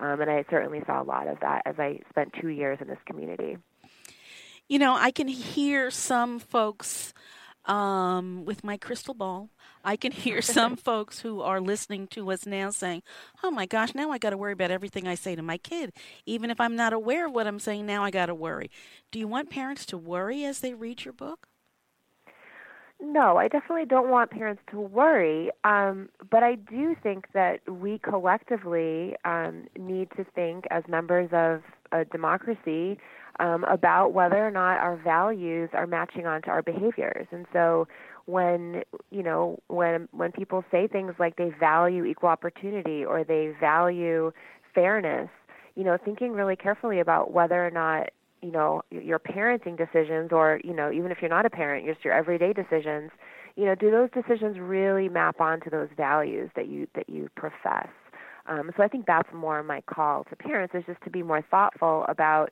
um, 0.00 0.20
and 0.20 0.30
I 0.30 0.44
certainly 0.50 0.82
saw 0.86 1.02
a 1.02 1.04
lot 1.04 1.28
of 1.28 1.38
that 1.40 1.62
as 1.66 1.74
I 1.78 2.00
spent 2.08 2.32
two 2.40 2.48
years 2.48 2.78
in 2.80 2.88
this 2.88 2.98
community. 3.06 3.58
You 4.68 4.78
know, 4.78 4.94
I 4.94 5.10
can 5.10 5.28
hear 5.28 5.90
some 5.90 6.38
folks 6.38 7.12
um, 7.66 8.44
with 8.44 8.64
my 8.64 8.76
crystal 8.76 9.14
ball. 9.14 9.50
I 9.84 9.96
can 9.96 10.12
hear 10.12 10.42
some 10.42 10.76
folks 10.76 11.20
who 11.20 11.40
are 11.40 11.60
listening 11.60 12.06
to 12.08 12.30
us 12.30 12.46
now 12.46 12.70
saying, 12.70 13.02
"Oh 13.42 13.50
my 13.50 13.66
gosh, 13.66 13.94
now 13.94 14.10
I 14.10 14.18
got 14.18 14.30
to 14.30 14.36
worry 14.36 14.52
about 14.52 14.70
everything 14.70 15.06
I 15.06 15.14
say 15.14 15.34
to 15.34 15.42
my 15.42 15.58
kid. 15.58 15.92
Even 16.26 16.50
if 16.50 16.60
I'm 16.60 16.76
not 16.76 16.92
aware 16.92 17.26
of 17.26 17.32
what 17.32 17.46
I'm 17.46 17.58
saying, 17.58 17.86
now 17.86 18.04
I 18.04 18.10
got 18.10 18.26
to 18.26 18.34
worry." 18.34 18.70
Do 19.10 19.18
you 19.18 19.28
want 19.28 19.50
parents 19.50 19.86
to 19.86 19.98
worry 19.98 20.44
as 20.44 20.60
they 20.60 20.74
read 20.74 21.04
your 21.04 21.14
book? 21.14 21.46
No, 23.02 23.38
I 23.38 23.48
definitely 23.48 23.86
don't 23.86 24.10
want 24.10 24.30
parents 24.30 24.62
to 24.70 24.80
worry. 24.80 25.50
Um, 25.64 26.10
but 26.30 26.42
I 26.42 26.56
do 26.56 26.94
think 27.02 27.26
that 27.32 27.60
we 27.66 27.98
collectively 27.98 29.16
um, 29.24 29.68
need 29.78 30.10
to 30.16 30.24
think 30.34 30.66
as 30.70 30.84
members 30.86 31.30
of 31.32 31.62
a 31.92 32.04
democracy 32.04 32.98
um, 33.38 33.64
about 33.64 34.12
whether 34.12 34.46
or 34.46 34.50
not 34.50 34.78
our 34.78 34.96
values 34.96 35.70
are 35.72 35.86
matching 35.86 36.26
onto 36.26 36.50
our 36.50 36.62
behaviors. 36.62 37.26
And 37.32 37.46
so 37.52 37.88
when 38.30 38.82
you 39.10 39.22
know 39.22 39.58
when 39.68 40.08
when 40.12 40.32
people 40.32 40.64
say 40.70 40.86
things 40.86 41.14
like 41.18 41.36
they 41.36 41.50
value 41.58 42.04
equal 42.04 42.28
opportunity 42.28 43.04
or 43.04 43.24
they 43.24 43.52
value 43.60 44.32
fairness, 44.74 45.28
you 45.74 45.84
know, 45.84 45.98
thinking 46.04 46.32
really 46.32 46.56
carefully 46.56 47.00
about 47.00 47.32
whether 47.32 47.66
or 47.66 47.70
not 47.70 48.10
you 48.42 48.50
know 48.50 48.82
your 48.90 49.18
parenting 49.18 49.76
decisions 49.76 50.30
or 50.32 50.60
you 50.64 50.72
know 50.72 50.90
even 50.90 51.10
if 51.10 51.18
you're 51.20 51.30
not 51.30 51.46
a 51.46 51.50
parent, 51.50 51.86
just 51.86 52.04
your 52.04 52.14
everyday 52.14 52.52
decisions, 52.52 53.10
you 53.56 53.64
know, 53.64 53.74
do 53.74 53.90
those 53.90 54.10
decisions 54.10 54.58
really 54.58 55.08
map 55.08 55.40
onto 55.40 55.68
those 55.70 55.88
values 55.96 56.50
that 56.56 56.68
you 56.68 56.86
that 56.94 57.08
you 57.08 57.28
profess? 57.36 57.88
Um, 58.46 58.70
so 58.76 58.82
I 58.82 58.88
think 58.88 59.06
that's 59.06 59.28
more 59.34 59.62
my 59.62 59.80
call 59.82 60.24
to 60.24 60.36
parents 60.36 60.74
is 60.74 60.84
just 60.86 61.02
to 61.02 61.10
be 61.10 61.22
more 61.22 61.42
thoughtful 61.50 62.04
about 62.08 62.50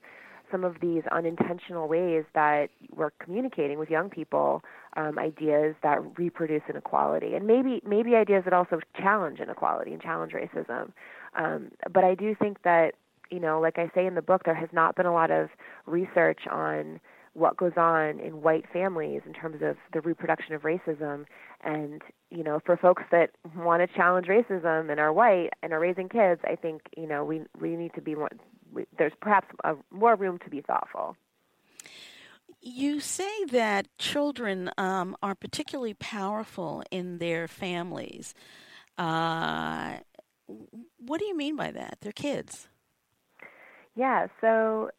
some 0.50 0.64
of 0.64 0.76
these 0.80 1.02
unintentional 1.12 1.88
ways 1.88 2.24
that 2.34 2.70
we're 2.94 3.10
communicating 3.22 3.78
with 3.78 3.90
young 3.90 4.10
people 4.10 4.62
um, 4.96 5.18
ideas 5.18 5.74
that 5.82 5.98
reproduce 6.18 6.62
inequality 6.68 7.34
and 7.34 7.46
maybe 7.46 7.82
maybe 7.86 8.14
ideas 8.14 8.44
that 8.44 8.52
also 8.52 8.80
challenge 8.96 9.40
inequality 9.40 9.92
and 9.92 10.02
challenge 10.02 10.32
racism. 10.32 10.92
Um, 11.36 11.70
but 11.92 12.04
I 12.04 12.14
do 12.14 12.34
think 12.34 12.62
that 12.62 12.94
you 13.30 13.40
know 13.40 13.60
like 13.60 13.78
I 13.78 13.90
say 13.94 14.06
in 14.06 14.14
the 14.14 14.22
book 14.22 14.42
there 14.44 14.54
has 14.54 14.70
not 14.72 14.96
been 14.96 15.06
a 15.06 15.12
lot 15.12 15.30
of 15.30 15.48
research 15.86 16.40
on 16.50 17.00
what 17.34 17.56
goes 17.56 17.74
on 17.76 18.18
in 18.18 18.42
white 18.42 18.64
families 18.72 19.22
in 19.24 19.32
terms 19.32 19.62
of 19.62 19.76
the 19.92 20.00
reproduction 20.00 20.54
of 20.54 20.62
racism. 20.62 21.26
And 21.62 22.02
you 22.30 22.44
know 22.44 22.60
for 22.64 22.76
folks 22.76 23.02
that 23.10 23.30
want 23.56 23.88
to 23.88 23.96
challenge 23.96 24.26
racism 24.26 24.90
and 24.90 25.00
are 25.00 25.12
white 25.12 25.50
and 25.62 25.72
are 25.72 25.80
raising 25.80 26.08
kids 26.08 26.40
i 26.44 26.54
think 26.54 26.82
you 26.96 27.06
know 27.06 27.24
we 27.24 27.42
we 27.60 27.76
need 27.76 27.92
to 27.94 28.00
be 28.00 28.14
more 28.14 28.28
there's 28.96 29.12
perhaps 29.20 29.48
a, 29.64 29.74
more 29.90 30.16
room 30.16 30.38
to 30.44 30.50
be 30.50 30.60
thoughtful. 30.60 31.16
You 32.60 33.00
say 33.00 33.44
that 33.46 33.86
children 33.98 34.70
um, 34.76 35.16
are 35.22 35.34
particularly 35.34 35.94
powerful 35.94 36.82
in 36.90 37.18
their 37.18 37.46
families. 37.46 38.34
Uh, 38.96 39.98
what 40.98 41.20
do 41.20 41.26
you 41.26 41.36
mean 41.36 41.56
by 41.56 41.70
that? 41.70 41.98
They're 42.00 42.12
kids. 42.12 42.68
Yeah, 43.94 44.26
so 44.40 44.90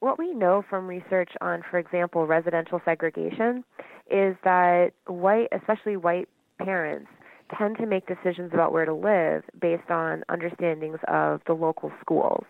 what 0.00 0.18
we 0.18 0.32
know 0.34 0.64
from 0.68 0.86
research 0.86 1.30
on, 1.40 1.62
for 1.70 1.78
example, 1.78 2.26
residential 2.26 2.80
segregation 2.84 3.64
is 4.10 4.36
that 4.44 4.92
white, 5.06 5.48
especially 5.52 5.96
white 5.96 6.28
parents, 6.58 7.08
tend 7.56 7.76
to 7.78 7.86
make 7.86 8.06
decisions 8.06 8.50
about 8.52 8.72
where 8.72 8.84
to 8.84 8.94
live 8.94 9.44
based 9.60 9.90
on 9.90 10.24
understandings 10.28 10.98
of 11.08 11.40
the 11.46 11.52
local 11.52 11.92
schools. 12.00 12.44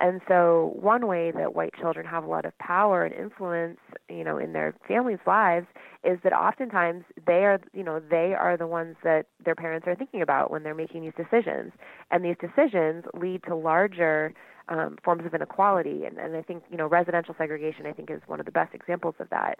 And 0.00 0.20
so, 0.26 0.72
one 0.74 1.06
way 1.06 1.30
that 1.30 1.54
white 1.54 1.72
children 1.80 2.04
have 2.06 2.24
a 2.24 2.26
lot 2.26 2.44
of 2.44 2.56
power 2.58 3.04
and 3.04 3.14
influence, 3.14 3.78
you 4.08 4.24
know, 4.24 4.38
in 4.38 4.52
their 4.52 4.74
families' 4.88 5.20
lives 5.26 5.66
is 6.02 6.18
that 6.24 6.32
oftentimes 6.32 7.04
they 7.26 7.44
are, 7.44 7.60
you 7.72 7.84
know, 7.84 8.00
they 8.00 8.34
are 8.34 8.56
the 8.56 8.66
ones 8.66 8.96
that 9.04 9.26
their 9.44 9.54
parents 9.54 9.86
are 9.86 9.94
thinking 9.94 10.20
about 10.20 10.50
when 10.50 10.64
they're 10.64 10.74
making 10.74 11.02
these 11.02 11.12
decisions. 11.16 11.72
And 12.10 12.24
these 12.24 12.36
decisions 12.40 13.04
lead 13.14 13.42
to 13.44 13.54
larger 13.54 14.34
um, 14.68 14.96
forms 15.04 15.24
of 15.26 15.34
inequality. 15.34 16.04
And, 16.04 16.18
and 16.18 16.36
I 16.36 16.42
think, 16.42 16.64
you 16.70 16.76
know, 16.76 16.86
residential 16.86 17.34
segregation, 17.36 17.86
I 17.86 17.92
think, 17.92 18.10
is 18.10 18.20
one 18.26 18.40
of 18.40 18.46
the 18.46 18.52
best 18.52 18.74
examples 18.74 19.14
of 19.18 19.28
that. 19.30 19.58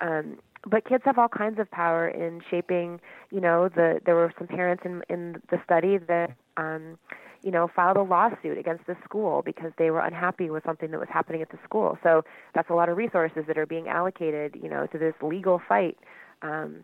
Um, 0.00 0.38
but 0.68 0.84
kids 0.84 1.04
have 1.04 1.18
all 1.18 1.28
kinds 1.28 1.58
of 1.58 1.70
power 1.70 2.08
in 2.08 2.40
shaping, 2.50 3.00
you 3.30 3.40
know, 3.40 3.68
the, 3.68 4.00
there 4.04 4.14
were 4.14 4.32
some 4.38 4.46
parents 4.46 4.82
in, 4.84 5.02
in 5.08 5.40
the 5.50 5.58
study 5.64 5.98
that, 5.98 6.32
um, 6.56 6.98
you 7.46 7.52
know, 7.52 7.70
filed 7.76 7.96
a 7.96 8.02
lawsuit 8.02 8.58
against 8.58 8.84
the 8.88 8.96
school 9.04 9.40
because 9.40 9.70
they 9.78 9.92
were 9.92 10.00
unhappy 10.00 10.50
with 10.50 10.64
something 10.64 10.90
that 10.90 10.98
was 10.98 11.08
happening 11.08 11.40
at 11.42 11.50
the 11.52 11.58
school. 11.62 11.96
So 12.02 12.22
that's 12.56 12.68
a 12.70 12.74
lot 12.74 12.88
of 12.88 12.96
resources 12.96 13.44
that 13.46 13.56
are 13.56 13.66
being 13.66 13.86
allocated, 13.86 14.58
you 14.60 14.68
know, 14.68 14.88
to 14.88 14.98
this 14.98 15.14
legal 15.22 15.62
fight. 15.68 15.96
Um, 16.42 16.78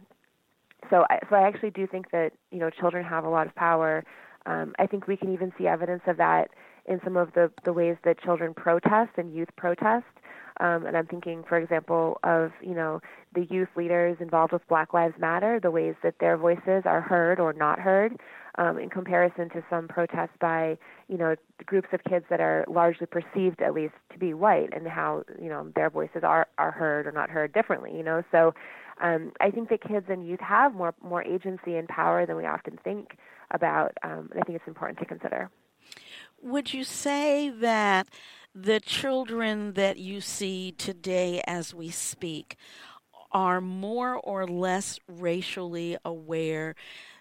so, 0.88 1.04
I, 1.10 1.18
so 1.28 1.34
I 1.34 1.48
actually 1.48 1.70
do 1.70 1.88
think 1.88 2.12
that 2.12 2.30
you 2.52 2.60
know 2.60 2.70
children 2.70 3.04
have 3.04 3.24
a 3.24 3.28
lot 3.28 3.48
of 3.48 3.54
power. 3.56 4.04
Um, 4.46 4.72
I 4.78 4.86
think 4.86 5.08
we 5.08 5.16
can 5.16 5.32
even 5.32 5.52
see 5.58 5.66
evidence 5.66 6.02
of 6.06 6.16
that 6.18 6.50
in 6.86 7.00
some 7.02 7.16
of 7.16 7.32
the 7.34 7.50
the 7.64 7.72
ways 7.72 7.96
that 8.04 8.22
children 8.22 8.54
protest 8.54 9.10
and 9.16 9.34
youth 9.34 9.50
protest. 9.56 10.06
Um, 10.60 10.86
and 10.86 10.96
I'm 10.96 11.06
thinking, 11.06 11.44
for 11.48 11.56
example, 11.58 12.18
of 12.24 12.52
you 12.60 12.74
know 12.74 13.00
the 13.34 13.46
youth 13.50 13.68
leaders 13.76 14.16
involved 14.20 14.52
with 14.52 14.66
Black 14.68 14.92
Lives 14.92 15.14
Matter, 15.18 15.58
the 15.60 15.70
ways 15.70 15.94
that 16.02 16.14
their 16.20 16.36
voices 16.36 16.82
are 16.84 17.00
heard 17.00 17.40
or 17.40 17.52
not 17.52 17.78
heard, 17.78 18.18
um, 18.58 18.78
in 18.78 18.90
comparison 18.90 19.48
to 19.50 19.64
some 19.70 19.88
protests 19.88 20.36
by 20.40 20.76
you 21.08 21.16
know 21.16 21.34
groups 21.64 21.88
of 21.92 22.04
kids 22.04 22.24
that 22.30 22.40
are 22.40 22.64
largely 22.68 23.06
perceived, 23.06 23.62
at 23.62 23.74
least, 23.74 23.94
to 24.12 24.18
be 24.18 24.34
white, 24.34 24.70
and 24.72 24.86
how 24.86 25.24
you 25.40 25.48
know 25.48 25.70
their 25.74 25.90
voices 25.90 26.22
are 26.22 26.46
are 26.58 26.70
heard 26.70 27.06
or 27.06 27.12
not 27.12 27.30
heard 27.30 27.52
differently. 27.52 27.96
You 27.96 28.02
know, 28.02 28.22
so 28.30 28.54
um, 29.00 29.32
I 29.40 29.50
think 29.50 29.70
that 29.70 29.82
kids 29.82 30.06
and 30.08 30.26
youth 30.26 30.40
have 30.40 30.74
more 30.74 30.94
more 31.02 31.22
agency 31.22 31.76
and 31.76 31.88
power 31.88 32.26
than 32.26 32.36
we 32.36 32.46
often 32.46 32.78
think 32.84 33.16
about, 33.50 33.92
um, 34.02 34.28
and 34.32 34.40
I 34.40 34.42
think 34.42 34.56
it's 34.56 34.68
important 34.68 34.98
to 34.98 35.04
consider. 35.04 35.50
Would 36.42 36.74
you 36.74 36.84
say 36.84 37.50
that 37.50 38.08
the 38.54 38.80
children 38.80 39.72
that 39.74 39.98
you 39.98 40.20
see 40.20 40.72
today 40.72 41.42
as 41.46 41.74
we 41.74 41.90
speak 41.90 42.56
are 43.32 43.60
more 43.60 44.16
or 44.16 44.46
less 44.46 44.98
racially 45.08 45.96
aware 46.04 46.74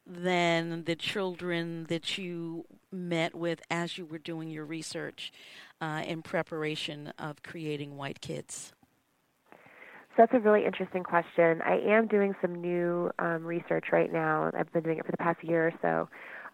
than 0.06 0.84
the 0.84 0.96
children 0.96 1.86
that 1.86 2.17
you 2.17 2.65
met 2.91 3.34
with 3.34 3.62
as 3.70 3.98
you 3.98 4.06
were 4.06 4.17
doing 4.17 4.50
your 4.50 4.65
research 4.65 5.32
uh, 5.80 6.04
in 6.06 6.22
preparation 6.22 7.13
of 7.17 7.41
creating 7.44 7.96
White 7.96 8.20
Kids? 8.20 8.74
So 9.52 10.15
that's 10.17 10.34
a 10.34 10.39
really 10.39 10.65
interesting 10.65 11.04
question. 11.04 11.62
I 11.62 11.80
am 11.88 12.08
doing 12.08 12.36
some 12.41 12.56
new 12.56 13.10
um, 13.20 13.46
research 13.46 13.86
right 13.94 14.12
now. 14.12 14.52
I've 14.58 14.72
been 14.74 14.84
doing 14.84 14.98
it 14.98 15.06
for 15.06 15.12
the 15.12 15.17
past 15.17 15.41
year 15.41 15.67
or 15.67 15.74
so 15.82 16.10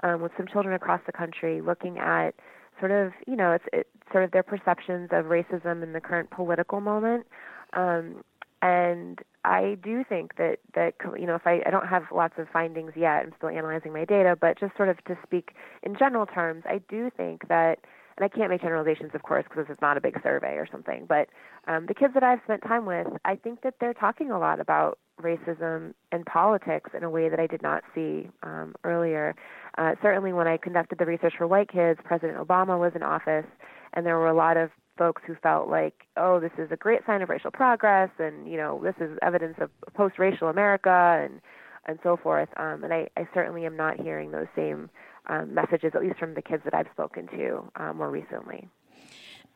um, 0.07 0.21
with 0.21 0.31
some 0.37 0.45
children 0.45 0.75
across 0.75 1.01
the 1.07 1.11
country, 1.11 1.61
looking 1.61 1.97
at 1.97 2.35
sort 2.79 2.91
of, 2.91 3.11
you 3.25 3.35
know, 3.35 3.51
it's 3.51 3.65
it, 3.73 3.87
sort 4.11 4.23
of 4.23 4.31
their 4.31 4.43
perceptions 4.43 5.09
of 5.11 5.25
racism 5.25 5.83
in 5.83 5.93
the 5.93 6.01
current 6.01 6.29
political 6.29 6.81
moment. 6.81 7.25
Um, 7.73 8.23
and 8.61 9.19
I 9.45 9.77
do 9.83 10.03
think 10.03 10.35
that 10.37 10.57
that 10.73 10.95
you 11.17 11.27
know 11.27 11.35
if 11.35 11.45
I 11.45 11.61
I 11.65 11.69
don't 11.69 11.87
have 11.87 12.03
lots 12.13 12.33
of 12.37 12.47
findings 12.51 12.93
yet, 12.95 13.23
I'm 13.23 13.33
still 13.37 13.49
analyzing 13.49 13.93
my 13.93 14.05
data, 14.05 14.35
but 14.39 14.59
just 14.59 14.75
sort 14.75 14.89
of 14.89 15.03
to 15.05 15.17
speak 15.23 15.51
in 15.83 15.95
general 15.97 16.25
terms, 16.25 16.63
I 16.65 16.81
do 16.89 17.11
think 17.15 17.47
that 17.47 17.79
and 18.17 18.25
I 18.25 18.35
can't 18.35 18.49
make 18.49 18.61
generalizations, 18.61 19.11
of 19.13 19.21
course, 19.21 19.45
because 19.47 19.65
it's 19.69 19.81
not 19.81 19.95
a 19.95 20.01
big 20.01 20.19
survey 20.23 20.55
or 20.55 20.67
something. 20.71 21.05
But 21.07 21.29
um, 21.67 21.85
the 21.85 21.93
kids 21.93 22.15
that 22.15 22.23
I've 22.23 22.39
spent 22.45 22.63
time 22.63 22.85
with, 22.85 23.07
I 23.25 23.35
think 23.35 23.61
that 23.61 23.75
they're 23.79 23.93
talking 23.93 24.31
a 24.31 24.39
lot 24.39 24.59
about 24.59 24.97
racism 25.21 25.93
and 26.11 26.25
politics 26.25 26.91
in 26.95 27.03
a 27.03 27.09
way 27.09 27.29
that 27.29 27.39
I 27.39 27.45
did 27.45 27.61
not 27.61 27.83
see 27.93 28.29
um, 28.41 28.73
earlier. 28.83 29.35
Uh, 29.77 29.93
certainly, 30.01 30.33
when 30.33 30.47
I 30.47 30.57
conducted 30.57 30.97
the 30.97 31.05
research 31.05 31.33
for 31.37 31.47
white 31.47 31.69
kids, 31.69 31.99
President 32.03 32.37
Obama 32.37 32.79
was 32.79 32.93
in 32.95 33.03
office, 33.03 33.45
and 33.93 34.05
there 34.05 34.17
were 34.17 34.27
a 34.27 34.35
lot 34.35 34.57
of 34.57 34.71
folks 34.97 35.21
who 35.27 35.35
felt 35.35 35.69
like, 35.69 35.93
oh, 36.17 36.39
this 36.39 36.51
is 36.57 36.71
a 36.71 36.75
great 36.75 37.01
sign 37.05 37.21
of 37.21 37.29
racial 37.29 37.51
progress, 37.51 38.09
and 38.17 38.49
you 38.49 38.57
know, 38.57 38.81
this 38.83 38.95
is 38.99 39.17
evidence 39.21 39.55
of 39.59 39.69
post-racial 39.93 40.47
America, 40.47 41.21
and 41.23 41.41
and 41.85 41.99
so 42.03 42.17
forth. 42.17 42.49
Um, 42.57 42.83
and 42.83 42.93
I, 42.93 43.07
I 43.15 43.27
certainly 43.33 43.65
am 43.65 43.77
not 43.77 43.99
hearing 43.99 44.31
those 44.31 44.47
same 44.55 44.89
um, 45.27 45.53
messages, 45.53 45.91
at 45.95 46.01
least 46.01 46.19
from 46.19 46.33
the 46.33 46.41
kids 46.41 46.63
that 46.65 46.73
I've 46.73 46.87
spoken 46.91 47.27
to 47.27 47.71
uh, 47.75 47.93
more 47.93 48.09
recently. 48.09 48.67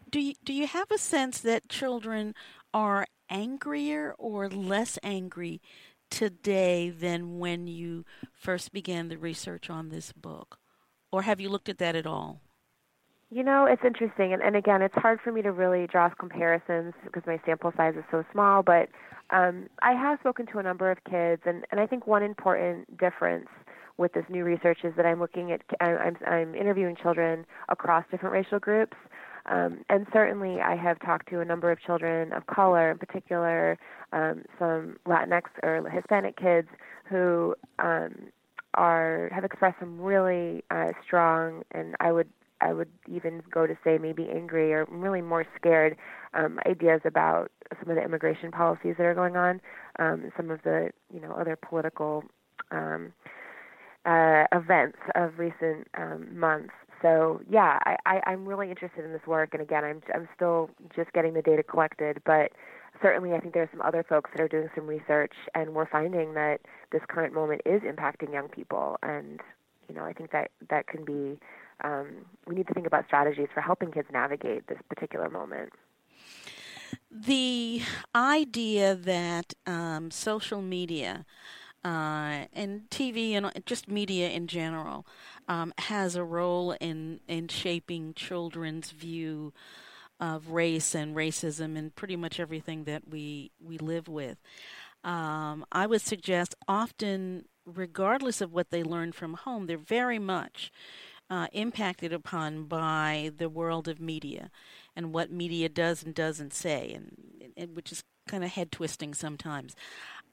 Do 0.10 0.20
you, 0.20 0.34
do 0.44 0.54
you 0.54 0.68
have 0.68 0.92
a 0.92 0.98
sense 0.98 1.40
that 1.42 1.70
children 1.70 2.36
are 2.74 3.08
angrier 3.30 4.14
or 4.18 4.50
less 4.50 5.00
angry 5.04 5.62
today 6.12 6.91
than 6.91 7.39
when 7.39 7.65
you 7.65 8.06
first 8.32 8.71
began 8.71 9.08
the 9.08 9.17
research 9.17 9.69
on 9.69 9.89
this 9.89 10.12
book? 10.12 10.60
Or 11.12 11.24
have 11.24 11.41
you 11.41 11.50
looked 11.50 11.69
at 11.69 11.80
that 11.80 11.95
at 11.95 12.06
all? 12.06 12.41
You 13.32 13.43
know, 13.43 13.65
it's 13.65 13.82
interesting, 13.86 14.34
and, 14.34 14.41
and 14.41 14.56
again, 14.58 14.82
it's 14.82 14.95
hard 14.95 15.19
for 15.24 15.32
me 15.32 15.41
to 15.41 15.52
really 15.52 15.88
draw 15.88 16.10
comparisons 16.10 16.93
because 17.06 17.24
my 17.26 17.39
sample 17.45 17.71
size 17.78 17.93
is 17.97 18.04
so 18.12 18.26
small. 18.32 18.62
But 18.62 18.89
um, 19.30 19.69
I 19.82 19.93
have 19.93 20.19
spoken 20.19 20.45
to 20.47 20.60
a 20.60 20.63
number 20.63 20.91
of 20.91 20.97
kids, 21.10 21.41
and, 21.45 21.65
and 21.71 21.80
I 21.80 21.88
think 21.88 22.06
one 22.06 22.24
important 22.24 22.97
difference 22.97 23.47
with 23.97 24.12
this 24.13 24.26
new 24.30 24.43
research 24.43 24.80
is 24.84 24.93
that 24.97 25.06
I'm 25.06 25.19
looking 25.19 25.52
at 25.52 25.62
I'm, 25.80 26.17
I'm 26.28 26.56
interviewing 26.56 26.97
children 27.02 27.45
across 27.69 28.04
different 28.12 28.34
racial 28.34 28.60
groups, 28.60 28.97
um, 29.46 29.84
and 29.90 30.08
certainly 30.14 30.60
I 30.62 30.76
have 30.76 31.00
talked 31.00 31.30
to 31.30 31.40
a 31.40 31.46
number 31.46 31.72
of 31.72 31.82
children 31.82 32.32
of 32.34 32.48
color, 32.48 32.92
in 32.92 32.98
particular, 32.98 33.78
um, 34.14 34.44
some 34.60 34.98
Latinx 35.08 35.44
or 35.64 35.90
Hispanic 35.90 36.38
kids 36.38 36.68
who 37.10 37.56
um, 37.80 38.32
are 38.76 39.30
have 39.34 39.44
expressed 39.44 39.80
some 39.80 40.00
really 40.00 40.64
uh, 40.72 40.90
strong 41.04 41.64
and 41.72 41.96
I 42.00 42.12
would 42.12 42.30
I 42.62 42.74
would 42.74 42.90
even 43.10 43.42
go 43.52 43.66
to 43.66 43.76
say 43.84 43.98
maybe 43.98 44.30
angry 44.30 44.72
or 44.72 44.86
really 44.90 45.22
more 45.22 45.46
scared 45.58 45.98
um, 46.34 46.60
ideas 46.68 47.02
about 47.06 47.52
some 47.80 47.90
of 47.90 47.96
the 47.96 48.04
immigration 48.04 48.52
policies 48.52 48.96
that 48.98 49.04
are 49.04 49.16
going 49.16 49.36
on, 49.36 49.60
um, 50.00 50.32
some 50.38 50.52
of 50.52 50.62
the 50.64 50.92
you 51.14 51.20
know 51.20 51.34
other 51.34 51.56
political 51.56 52.24
um, 52.70 53.14
uh, 54.06 54.46
events 54.52 54.98
of 55.16 55.38
recent 55.38 55.88
um, 55.98 56.38
months. 56.38 56.74
So 57.02 57.42
yeah, 57.50 57.80
I, 57.86 57.98
I, 58.06 58.22
I'm 58.28 58.48
really 58.48 58.70
interested 58.70 59.04
in 59.04 59.12
this 59.12 59.26
work, 59.26 59.50
and 59.54 59.62
again, 59.62 59.84
I'm 59.84 60.02
I'm 60.14 60.28
still 60.36 60.70
just 60.96 61.12
getting 61.14 61.34
the 61.34 61.42
data 61.42 61.64
collected, 61.64 62.22
but 62.26 62.52
certainly 63.02 63.34
I 63.34 63.40
think 63.40 63.54
there 63.54 63.64
are 63.64 63.70
some 63.72 63.82
other 63.82 64.04
folks 64.08 64.30
that 64.34 64.42
are 64.42 64.48
doing 64.48 64.70
some 64.76 64.88
research, 64.88 65.34
and 65.56 65.74
we're 65.74 65.90
finding 65.90 66.34
that 66.36 66.60
this 66.92 67.02
current 67.08 67.34
moment 67.34 67.62
is 67.66 67.82
impacting 67.82 68.32
young 68.32 68.50
people, 68.50 68.98
and 69.02 69.40
you 69.90 69.96
know 69.96 70.04
I 70.04 70.14
think 70.14 70.32
that 70.32 70.52
that 70.70 70.88
can 70.88 71.04
be 71.04 71.40
um, 71.84 72.26
we 72.48 72.56
need 72.56 72.68
to 72.68 72.74
think 72.74 72.88
about 72.88 73.06
strategies 73.08 73.48
for 73.54 73.62
helping 73.62 73.92
kids 73.92 74.08
navigate 74.12 74.68
this 74.68 74.78
particular 74.90 75.30
moment. 75.30 75.72
The 77.10 77.82
idea 78.16 78.96
that 78.96 79.54
um, 79.66 80.12
social 80.12 80.62
media 80.62 81.26
uh, 81.84 82.46
and 82.54 82.89
TV 82.89 83.32
and 83.32 83.52
just 83.65 83.88
media 83.88 84.30
in 84.30 84.48
general 84.48 85.06
um, 85.48 85.74
has 85.80 86.15
a 86.15 86.24
role 86.24 86.74
in 86.80 87.20
in 87.28 87.48
shaping 87.48 88.13
children's 88.13 88.91
view 88.91 89.54
of 90.20 90.50
race 90.50 90.94
and 90.94 91.15
racism 91.15 91.78
and 91.78 91.96
pretty 91.96 92.15
much 92.15 92.39
everything 92.39 92.84
that 92.84 93.08
we 93.10 93.52
we 93.60 93.78
live 93.78 94.08
with. 94.08 94.38
Um, 95.04 95.65
I 95.72 95.88
would 95.88 96.02
suggest 96.02 96.54
often, 96.67 97.46
regardless 97.65 98.39
of 98.39 98.54
what 98.54 98.70
they 98.70 98.84
learn 98.84 99.12
from 99.12 99.34
home, 99.34 99.65
they're 99.65 99.78
very 99.78 100.20
much 100.20 100.72
uh, 101.30 101.48
impacted 101.54 102.13
upon 102.13 102.65
by 102.65 103.32
the 103.36 103.50
world 103.50 103.88
of 103.88 104.00
media 104.00 104.52
and 104.96 105.13
what 105.13 105.32
media 105.32 105.70
does 105.70 106.04
and 106.04 106.13
doesn't 106.13 106.54
say, 106.54 106.91
and, 106.94 107.54
and 107.58 107.76
which 107.76 107.91
is 107.91 108.04
kind 108.28 108.44
of 108.44 108.52
head 108.52 108.72
twisting 108.72 109.13
sometimes. 109.13 109.76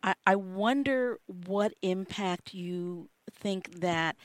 I, 0.02 0.14
I 0.26 0.36
wonder 0.36 1.18
what 1.26 1.74
impact 1.82 2.54
you 2.54 3.08
think 3.30 3.80
that 3.80 4.16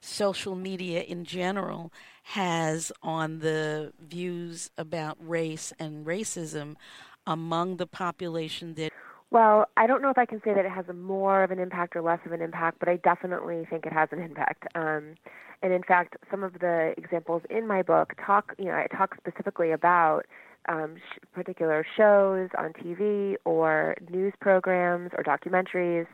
social 0.00 0.54
media 0.54 1.02
in 1.02 1.24
general 1.24 1.92
has 2.24 2.92
on 3.02 3.38
the 3.38 3.92
views 4.00 4.70
about 4.76 5.16
race 5.20 5.72
and 5.78 6.04
racism 6.04 6.74
among 7.26 7.76
the 7.76 7.86
population 7.86 8.74
that 8.74 8.90
well, 9.30 9.64
I 9.78 9.86
don't 9.86 10.02
know 10.02 10.10
if 10.10 10.18
I 10.18 10.26
can 10.26 10.42
say 10.44 10.52
that 10.52 10.66
it 10.66 10.70
has 10.70 10.84
a 10.90 10.92
more 10.92 11.42
of 11.42 11.50
an 11.50 11.58
impact 11.58 11.96
or 11.96 12.02
less 12.02 12.18
of 12.26 12.32
an 12.32 12.42
impact, 12.42 12.78
but 12.78 12.90
I 12.90 12.96
definitely 12.96 13.66
think 13.70 13.86
it 13.86 13.92
has 13.94 14.10
an 14.12 14.18
impact. 14.18 14.66
Um, 14.74 15.14
and 15.62 15.72
in 15.72 15.82
fact, 15.82 16.16
some 16.30 16.42
of 16.42 16.58
the 16.58 16.92
examples 16.98 17.40
in 17.48 17.66
my 17.66 17.80
book 17.80 18.12
talk, 18.24 18.54
you 18.58 18.66
know, 18.66 18.74
I 18.74 18.88
talk 18.94 19.16
specifically 19.16 19.72
about 19.72 20.26
um, 20.68 20.96
sh- 20.96 21.18
particular 21.32 21.84
shows 21.96 22.50
on 22.58 22.72
TV 22.72 23.36
or 23.44 23.96
news 24.10 24.32
programs 24.40 25.10
or 25.16 25.24
documentaries. 25.24 26.06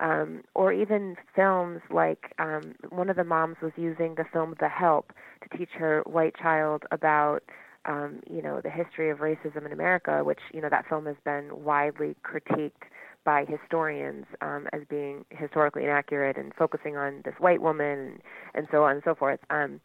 Um, 0.00 0.44
or 0.54 0.72
even 0.72 1.16
films 1.36 1.82
like 1.90 2.32
um, 2.38 2.74
one 2.88 3.10
of 3.10 3.16
the 3.16 3.24
moms 3.24 3.56
was 3.60 3.72
using 3.76 4.14
the 4.14 4.24
film 4.32 4.54
The 4.58 4.66
Help 4.66 5.12
to 5.42 5.58
teach 5.58 5.68
her 5.78 6.02
white 6.06 6.34
child 6.34 6.84
about 6.90 7.40
um, 7.84 8.20
you 8.28 8.42
know 8.42 8.60
the 8.62 8.70
history 8.70 9.10
of 9.10 9.18
racism 9.18 9.64
in 9.66 9.72
America, 9.72 10.22
which 10.24 10.40
you 10.52 10.60
know 10.60 10.68
that 10.70 10.86
film 10.88 11.06
has 11.06 11.16
been 11.24 11.64
widely 11.64 12.16
critiqued 12.24 12.88
by 13.24 13.44
historians 13.44 14.24
um, 14.40 14.66
as 14.72 14.80
being 14.88 15.24
historically 15.30 15.84
inaccurate 15.84 16.36
and 16.36 16.54
focusing 16.54 16.96
on 16.96 17.20
this 17.24 17.34
white 17.38 17.60
woman 17.60 17.98
and, 17.98 18.22
and 18.54 18.68
so 18.70 18.84
on 18.84 18.92
and 18.92 19.02
so 19.04 19.14
forth. 19.14 19.40
Um, 19.50 19.80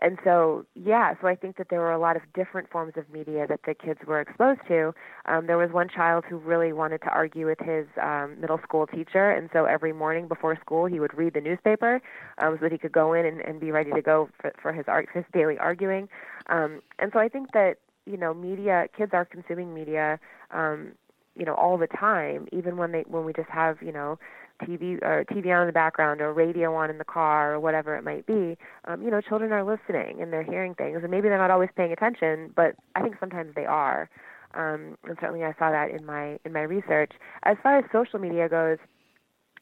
and 0.00 0.18
so 0.24 0.64
yeah 0.74 1.14
so 1.20 1.26
i 1.26 1.34
think 1.34 1.56
that 1.56 1.68
there 1.70 1.80
were 1.80 1.92
a 1.92 1.98
lot 1.98 2.16
of 2.16 2.22
different 2.34 2.70
forms 2.70 2.92
of 2.96 3.08
media 3.10 3.46
that 3.46 3.60
the 3.66 3.74
kids 3.74 4.00
were 4.06 4.20
exposed 4.20 4.60
to. 4.68 4.92
Um, 5.26 5.46
there 5.46 5.58
was 5.58 5.70
one 5.70 5.88
child 5.88 6.24
who 6.28 6.38
really 6.38 6.72
wanted 6.72 6.98
to 7.02 7.08
argue 7.08 7.46
with 7.46 7.58
his 7.60 7.86
um, 8.02 8.40
middle 8.40 8.60
school 8.62 8.86
teacher 8.86 9.30
and 9.30 9.48
so 9.52 9.64
every 9.64 9.92
morning 9.92 10.28
before 10.28 10.56
school 10.60 10.86
he 10.86 11.00
would 11.00 11.16
read 11.16 11.34
the 11.34 11.40
newspaper 11.40 12.00
um, 12.38 12.56
so 12.58 12.64
that 12.64 12.72
he 12.72 12.78
could 12.78 12.92
go 12.92 13.12
in 13.12 13.26
and, 13.26 13.40
and 13.40 13.60
be 13.60 13.70
ready 13.70 13.90
to 13.92 14.02
go 14.02 14.28
for, 14.40 14.52
for 14.60 14.72
his 14.72 14.84
art 14.88 15.08
his 15.14 15.24
daily 15.32 15.58
arguing. 15.58 16.08
Um, 16.48 16.80
and 16.98 17.10
so 17.12 17.18
i 17.18 17.28
think 17.28 17.52
that 17.52 17.76
you 18.06 18.16
know 18.16 18.32
media 18.32 18.86
kids 18.96 19.12
are 19.14 19.24
consuming 19.24 19.74
media 19.74 20.18
um, 20.50 20.92
you 21.36 21.44
know 21.44 21.54
all 21.54 21.76
the 21.76 21.86
time 21.86 22.46
even 22.52 22.76
when 22.76 22.92
they 22.92 23.04
when 23.06 23.24
we 23.24 23.32
just 23.32 23.50
have 23.50 23.82
you 23.82 23.92
know 23.92 24.18
TV 24.62 24.98
or 25.02 25.24
TV 25.24 25.54
on 25.54 25.62
in 25.62 25.66
the 25.66 25.72
background 25.72 26.20
or 26.20 26.32
radio 26.32 26.74
on 26.74 26.90
in 26.90 26.98
the 26.98 27.04
car 27.04 27.54
or 27.54 27.60
whatever 27.60 27.96
it 27.96 28.04
might 28.04 28.26
be, 28.26 28.56
um, 28.86 29.02
you 29.02 29.10
know, 29.10 29.20
children 29.20 29.52
are 29.52 29.64
listening 29.64 30.20
and 30.22 30.32
they're 30.32 30.42
hearing 30.42 30.74
things 30.74 31.00
and 31.02 31.10
maybe 31.10 31.28
they're 31.28 31.38
not 31.38 31.50
always 31.50 31.70
paying 31.76 31.92
attention, 31.92 32.52
but 32.54 32.74
I 32.94 33.02
think 33.02 33.16
sometimes 33.20 33.54
they 33.54 33.66
are. 33.66 34.08
um, 34.54 34.96
and 35.04 35.16
certainly 35.20 35.44
I 35.44 35.52
saw 35.58 35.70
that 35.70 35.90
in 35.90 36.04
my 36.06 36.38
in 36.44 36.52
my 36.52 36.62
research. 36.62 37.12
As 37.44 37.56
far 37.62 37.78
as 37.78 37.84
social 37.92 38.18
media 38.18 38.48
goes, 38.48 38.78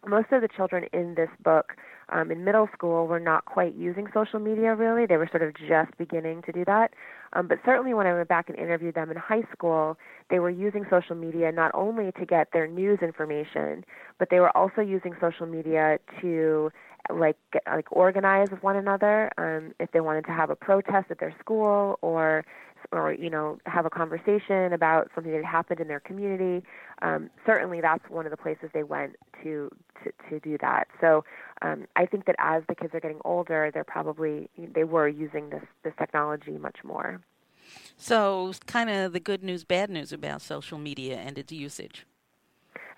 most 0.06 0.30
of 0.32 0.42
the 0.42 0.48
children 0.48 0.84
in 0.92 1.14
this 1.14 1.30
book 1.42 1.72
um, 2.10 2.30
in 2.30 2.44
middle 2.44 2.68
school 2.72 3.06
were 3.06 3.20
not 3.20 3.46
quite 3.46 3.74
using 3.74 4.06
social 4.12 4.38
media 4.38 4.74
really. 4.74 5.06
They 5.06 5.16
were 5.16 5.28
sort 5.30 5.42
of 5.42 5.54
just 5.54 5.96
beginning 5.98 6.42
to 6.42 6.52
do 6.52 6.64
that. 6.66 6.92
Um, 7.34 7.48
but 7.48 7.58
certainly 7.64 7.94
when 7.94 8.06
I 8.06 8.14
went 8.14 8.28
back 8.28 8.48
and 8.48 8.58
interviewed 8.58 8.94
them 8.94 9.10
in 9.10 9.16
high 9.16 9.42
school, 9.52 9.98
they 10.30 10.38
were 10.38 10.50
using 10.50 10.84
social 10.88 11.16
media 11.16 11.50
not 11.52 11.72
only 11.74 12.12
to 12.12 12.24
get 12.24 12.48
their 12.52 12.66
news 12.66 13.00
information, 13.02 13.84
but 14.18 14.30
they 14.30 14.40
were 14.40 14.56
also 14.56 14.80
using 14.80 15.14
social 15.20 15.46
media 15.46 15.98
to 16.20 16.70
like 17.10 17.36
get, 17.52 17.62
like 17.66 17.86
organize 17.90 18.50
with 18.50 18.62
one 18.62 18.76
another 18.76 19.30
um, 19.36 19.74
if 19.78 19.90
they 19.92 20.00
wanted 20.00 20.24
to 20.24 20.32
have 20.32 20.48
a 20.48 20.56
protest 20.56 21.10
at 21.10 21.18
their 21.18 21.34
school 21.38 21.98
or 22.00 22.44
or 22.94 23.12
you 23.12 23.28
know 23.28 23.58
have 23.66 23.84
a 23.84 23.90
conversation 23.90 24.72
about 24.72 25.10
something 25.14 25.32
that 25.32 25.44
happened 25.44 25.80
in 25.80 25.88
their 25.88 26.00
community. 26.00 26.64
Um, 27.02 27.28
certainly, 27.44 27.80
that's 27.80 28.08
one 28.08 28.24
of 28.24 28.30
the 28.30 28.36
places 28.36 28.70
they 28.72 28.84
went 28.84 29.16
to 29.42 29.70
to, 30.02 30.12
to 30.30 30.40
do 30.40 30.56
that. 30.60 30.86
So 31.00 31.24
um, 31.62 31.86
I 31.96 32.06
think 32.06 32.26
that 32.26 32.36
as 32.38 32.62
the 32.68 32.74
kids 32.74 32.94
are 32.94 33.00
getting 33.00 33.20
older, 33.24 33.70
they're 33.74 33.84
probably 33.84 34.48
they 34.56 34.84
were 34.84 35.08
using 35.08 35.50
this 35.50 35.64
this 35.82 35.92
technology 35.98 36.52
much 36.52 36.78
more. 36.84 37.20
So, 37.96 38.52
kind 38.66 38.90
of 38.90 39.12
the 39.12 39.20
good 39.20 39.42
news, 39.42 39.64
bad 39.64 39.88
news 39.90 40.12
about 40.12 40.42
social 40.42 40.78
media 40.78 41.16
and 41.16 41.38
its 41.38 41.50
usage. 41.50 42.06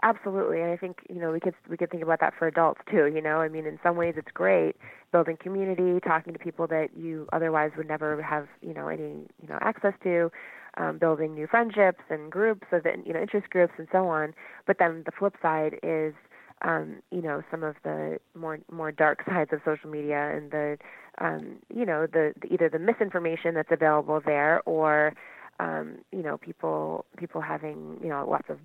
Absolutely, 0.03 0.61
and 0.61 0.71
I 0.71 0.77
think 0.77 0.99
you 1.09 1.21
know 1.21 1.33
we 1.33 1.41
could 1.41 1.55
we 1.69 1.77
could 1.77 1.91
think 1.91 2.03
about 2.03 2.21
that 2.21 2.35
for 2.39 2.47
adults 2.47 2.81
too. 2.91 3.07
You 3.07 3.23
know, 3.23 3.39
I 3.39 3.49
mean, 3.49 3.65
in 3.65 3.79
some 3.83 3.97
ways 3.97 4.15
it's 4.17 4.31
great 4.33 4.77
building 5.17 5.39
community, 5.41 5.99
talking 6.07 6.35
to 6.35 6.39
people 6.39 6.67
that 6.67 6.89
you 6.95 7.27
otherwise 7.33 7.71
would 7.79 7.89
never 7.89 8.21
have 8.23 8.49
you 8.61 8.75
know 8.75 8.89
any 8.89 9.25
you 9.41 9.49
know 9.49 9.59
access 9.63 9.95
to, 10.03 10.31
um, 10.77 10.99
building 10.99 11.35
new 11.35 11.47
friendships 11.47 12.03
and 12.11 12.31
groups 12.31 12.67
of 12.71 12.85
you 13.07 13.15
know 13.15 13.21
interest 13.21 13.49
groups 13.49 13.73
and 13.79 13.89
so 13.91 14.09
on. 14.09 14.35
But 14.67 14.77
then 14.79 15.05
the 15.07 15.13
flip 15.19 15.35
side 15.41 15.79
is 15.83 16.13
um, 16.61 16.97
you 17.11 17.23
know 17.23 17.43
some 17.51 17.63
of 17.63 17.77
the 17.83 18.19
more 18.35 18.59
more 18.71 18.93
dark 18.93 19.23
sides 19.29 19.55
of 19.55 19.61
social 19.65 19.89
media 19.89 20.37
and 20.37 20.51
the 20.51 20.77
um, 21.19 21.57
you 21.75 21.87
know 21.87 22.07
the, 22.07 22.35
the 22.43 22.53
either 22.53 22.69
the 22.69 22.79
misinformation 22.79 23.55
that's 23.55 23.73
available 23.73 24.21
there 24.23 24.61
or 24.67 25.15
um, 25.59 25.99
you 26.13 26.23
know, 26.23 26.37
people 26.37 27.05
people 27.17 27.41
having 27.41 27.99
you 28.03 28.09
know 28.09 28.27
lots 28.29 28.49
of 28.49 28.59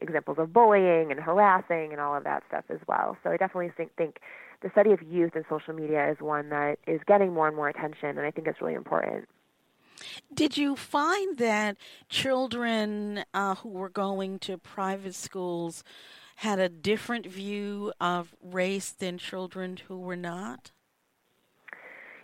examples 0.00 0.38
of 0.38 0.52
bullying 0.52 1.10
and 1.10 1.20
harassing 1.20 1.92
and 1.92 2.00
all 2.00 2.16
of 2.16 2.24
that 2.24 2.42
stuff 2.48 2.64
as 2.70 2.78
well. 2.86 3.16
So 3.22 3.30
I 3.30 3.36
definitely 3.36 3.70
think 3.76 3.94
think 3.96 4.20
the 4.62 4.70
study 4.70 4.92
of 4.92 5.02
youth 5.02 5.32
and 5.34 5.44
social 5.48 5.74
media 5.74 6.10
is 6.10 6.18
one 6.20 6.48
that 6.50 6.78
is 6.86 7.00
getting 7.06 7.32
more 7.32 7.46
and 7.46 7.56
more 7.56 7.68
attention, 7.68 8.10
and 8.10 8.20
I 8.20 8.30
think 8.30 8.46
it's 8.46 8.60
really 8.60 8.74
important. 8.74 9.28
Did 10.32 10.56
you 10.56 10.76
find 10.76 11.38
that 11.38 11.76
children 12.08 13.24
uh, 13.34 13.56
who 13.56 13.70
were 13.70 13.88
going 13.88 14.38
to 14.40 14.58
private 14.58 15.14
schools 15.14 15.82
had 16.36 16.60
a 16.60 16.68
different 16.68 17.26
view 17.26 17.92
of 18.00 18.34
race 18.40 18.90
than 18.90 19.18
children 19.18 19.78
who 19.88 19.98
were 19.98 20.16
not? 20.16 20.70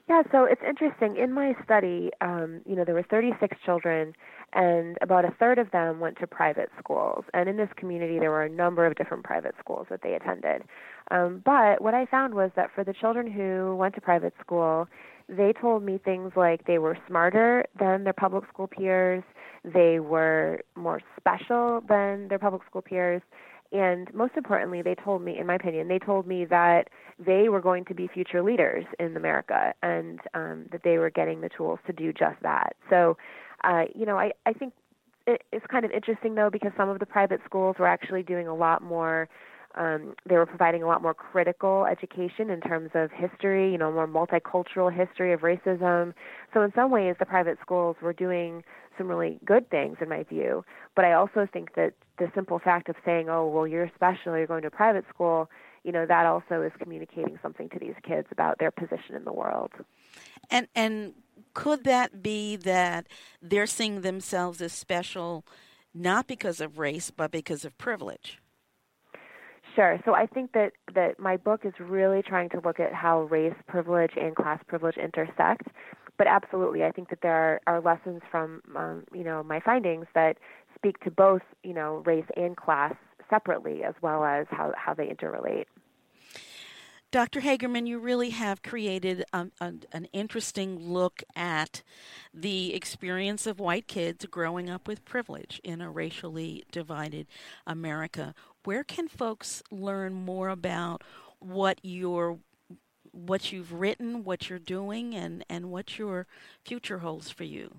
Yeah, 0.06 0.22
so 0.30 0.44
it's 0.44 0.60
interesting. 0.66 1.16
In 1.16 1.32
my 1.32 1.54
study, 1.64 2.10
um, 2.20 2.60
you 2.66 2.76
know, 2.76 2.84
there 2.84 2.94
were 2.94 3.04
36 3.04 3.56
children, 3.64 4.12
and 4.52 4.98
about 5.00 5.24
a 5.24 5.30
third 5.40 5.58
of 5.58 5.70
them 5.70 5.98
went 5.98 6.18
to 6.18 6.26
private 6.26 6.68
schools. 6.78 7.24
And 7.32 7.48
in 7.48 7.56
this 7.56 7.70
community, 7.76 8.18
there 8.18 8.30
were 8.30 8.42
a 8.42 8.50
number 8.50 8.84
of 8.86 8.96
different 8.96 9.24
private 9.24 9.54
schools 9.58 9.86
that 9.88 10.00
they 10.02 10.12
attended. 10.12 10.64
Um, 11.10 11.40
but 11.42 11.80
what 11.80 11.94
I 11.94 12.04
found 12.04 12.34
was 12.34 12.50
that 12.54 12.70
for 12.74 12.84
the 12.84 12.92
children 12.92 13.30
who 13.30 13.76
went 13.76 13.94
to 13.94 14.02
private 14.02 14.34
school, 14.40 14.88
they 15.26 15.54
told 15.58 15.82
me 15.82 15.98
things 16.04 16.32
like 16.36 16.66
they 16.66 16.78
were 16.78 16.98
smarter 17.08 17.64
than 17.78 18.04
their 18.04 18.12
public 18.12 18.44
school 18.52 18.66
peers, 18.66 19.24
they 19.64 20.00
were 20.00 20.60
more 20.76 21.00
special 21.18 21.80
than 21.88 22.28
their 22.28 22.38
public 22.38 22.60
school 22.68 22.82
peers, 22.82 23.22
and 23.74 24.12
most 24.14 24.34
importantly, 24.36 24.82
they 24.82 24.94
told 24.94 25.22
me, 25.22 25.36
in 25.36 25.46
my 25.46 25.56
opinion, 25.56 25.88
they 25.88 25.98
told 25.98 26.26
me 26.28 26.44
that 26.44 26.88
they 27.18 27.48
were 27.48 27.60
going 27.60 27.84
to 27.86 27.94
be 27.94 28.08
future 28.08 28.42
leaders 28.42 28.84
in 28.98 29.16
America 29.16 29.74
and 29.82 30.20
um, 30.34 30.66
that 30.72 30.82
they 30.82 30.98
were 30.98 31.10
getting 31.10 31.40
the 31.40 31.48
tools 31.48 31.78
to 31.86 31.92
do 31.92 32.12
just 32.12 32.36
that. 32.42 32.76
So, 32.90 33.16
uh, 33.62 33.84
you 33.94 34.06
know, 34.06 34.18
I, 34.18 34.32
I 34.46 34.52
think 34.52 34.72
it, 35.26 35.42
it's 35.52 35.66
kind 35.66 35.84
of 35.84 35.90
interesting, 35.90 36.34
though, 36.34 36.50
because 36.50 36.72
some 36.76 36.88
of 36.88 36.98
the 36.98 37.06
private 37.06 37.40
schools 37.44 37.76
were 37.78 37.86
actually 37.86 38.22
doing 38.22 38.46
a 38.46 38.54
lot 38.54 38.82
more. 38.82 39.28
Um, 39.76 40.14
they 40.28 40.36
were 40.36 40.46
providing 40.46 40.84
a 40.84 40.86
lot 40.86 41.02
more 41.02 41.14
critical 41.14 41.84
education 41.84 42.48
in 42.50 42.60
terms 42.60 42.90
of 42.94 43.10
history, 43.10 43.72
you 43.72 43.78
know, 43.78 43.90
more 43.90 44.06
multicultural 44.06 44.92
history 44.92 45.32
of 45.32 45.40
racism. 45.40 46.14
So 46.52 46.62
in 46.62 46.72
some 46.76 46.92
ways, 46.92 47.16
the 47.18 47.26
private 47.26 47.58
schools 47.60 47.96
were 48.00 48.12
doing 48.12 48.62
some 48.96 49.08
really 49.08 49.40
good 49.44 49.68
things 49.70 49.96
in 50.00 50.08
my 50.08 50.22
view. 50.22 50.64
But 50.94 51.04
I 51.04 51.14
also 51.14 51.48
think 51.52 51.74
that 51.74 51.94
the 52.18 52.30
simple 52.36 52.60
fact 52.60 52.88
of 52.88 52.94
saying, 53.04 53.28
"Oh, 53.28 53.48
well, 53.48 53.66
you're 53.66 53.90
special. 53.96 54.36
You're 54.36 54.46
going 54.46 54.62
to 54.62 54.68
a 54.68 54.70
private 54.70 55.04
school," 55.12 55.50
you 55.84 55.92
know, 55.92 56.06
that 56.06 56.26
also 56.26 56.62
is 56.62 56.72
communicating 56.80 57.38
something 57.42 57.68
to 57.70 57.78
these 57.78 57.94
kids 58.02 58.26
about 58.30 58.58
their 58.58 58.70
position 58.70 59.14
in 59.14 59.24
the 59.24 59.32
world. 59.32 59.70
And 60.50 60.68
and 60.74 61.14
could 61.52 61.84
that 61.84 62.22
be 62.22 62.56
that 62.56 63.06
they're 63.40 63.66
seeing 63.66 64.00
themselves 64.00 64.60
as 64.60 64.72
special, 64.72 65.44
not 65.94 66.26
because 66.26 66.60
of 66.60 66.78
race, 66.78 67.10
but 67.10 67.30
because 67.30 67.64
of 67.64 67.76
privilege? 67.78 68.38
Sure. 69.74 69.98
So 70.04 70.14
I 70.14 70.26
think 70.26 70.52
that, 70.52 70.72
that 70.94 71.18
my 71.18 71.36
book 71.36 71.62
is 71.64 71.72
really 71.80 72.22
trying 72.22 72.48
to 72.50 72.60
look 72.60 72.78
at 72.78 72.94
how 72.94 73.22
race 73.22 73.56
privilege 73.66 74.12
and 74.16 74.36
class 74.36 74.60
privilege 74.68 74.96
intersect 74.96 75.66
but 76.16 76.26
absolutely, 76.26 76.84
I 76.84 76.90
think 76.90 77.10
that 77.10 77.20
there 77.22 77.32
are, 77.32 77.60
are 77.66 77.80
lessons 77.80 78.22
from 78.30 78.62
um, 78.76 79.04
you 79.12 79.24
know 79.24 79.42
my 79.42 79.60
findings 79.60 80.06
that 80.14 80.38
speak 80.74 81.00
to 81.00 81.10
both 81.10 81.42
you 81.62 81.74
know 81.74 82.02
race 82.06 82.26
and 82.36 82.56
class 82.56 82.94
separately 83.30 83.82
as 83.84 83.94
well 84.02 84.24
as 84.24 84.46
how 84.50 84.72
how 84.76 84.94
they 84.94 85.06
interrelate. 85.06 85.66
Dr. 87.14 87.42
Hagerman, 87.42 87.86
you 87.86 88.00
really 88.00 88.30
have 88.30 88.64
created 88.64 89.24
um, 89.32 89.52
an, 89.60 89.84
an 89.92 90.06
interesting 90.12 90.80
look 90.80 91.22
at 91.36 91.84
the 92.32 92.74
experience 92.74 93.46
of 93.46 93.60
white 93.60 93.86
kids 93.86 94.26
growing 94.26 94.68
up 94.68 94.88
with 94.88 95.04
privilege 95.04 95.60
in 95.62 95.80
a 95.80 95.88
racially 95.88 96.64
divided 96.72 97.28
America. 97.68 98.34
Where 98.64 98.82
can 98.82 99.06
folks 99.06 99.62
learn 99.70 100.14
more 100.14 100.48
about 100.48 101.04
what 101.38 101.78
your 101.84 102.38
what 103.12 103.52
you've 103.52 103.72
written, 103.72 104.24
what 104.24 104.50
you're 104.50 104.58
doing, 104.58 105.14
and, 105.14 105.44
and 105.48 105.70
what 105.70 105.98
your 105.98 106.26
future 106.64 106.98
holds 106.98 107.30
for 107.30 107.44
you. 107.44 107.76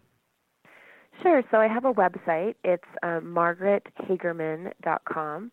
Sure. 1.21 1.43
So 1.51 1.57
I 1.57 1.67
have 1.67 1.85
a 1.85 1.93
website. 1.93 2.55
It's 2.63 2.83
um, 3.03 3.35
margarethagerman.com. 3.35 5.51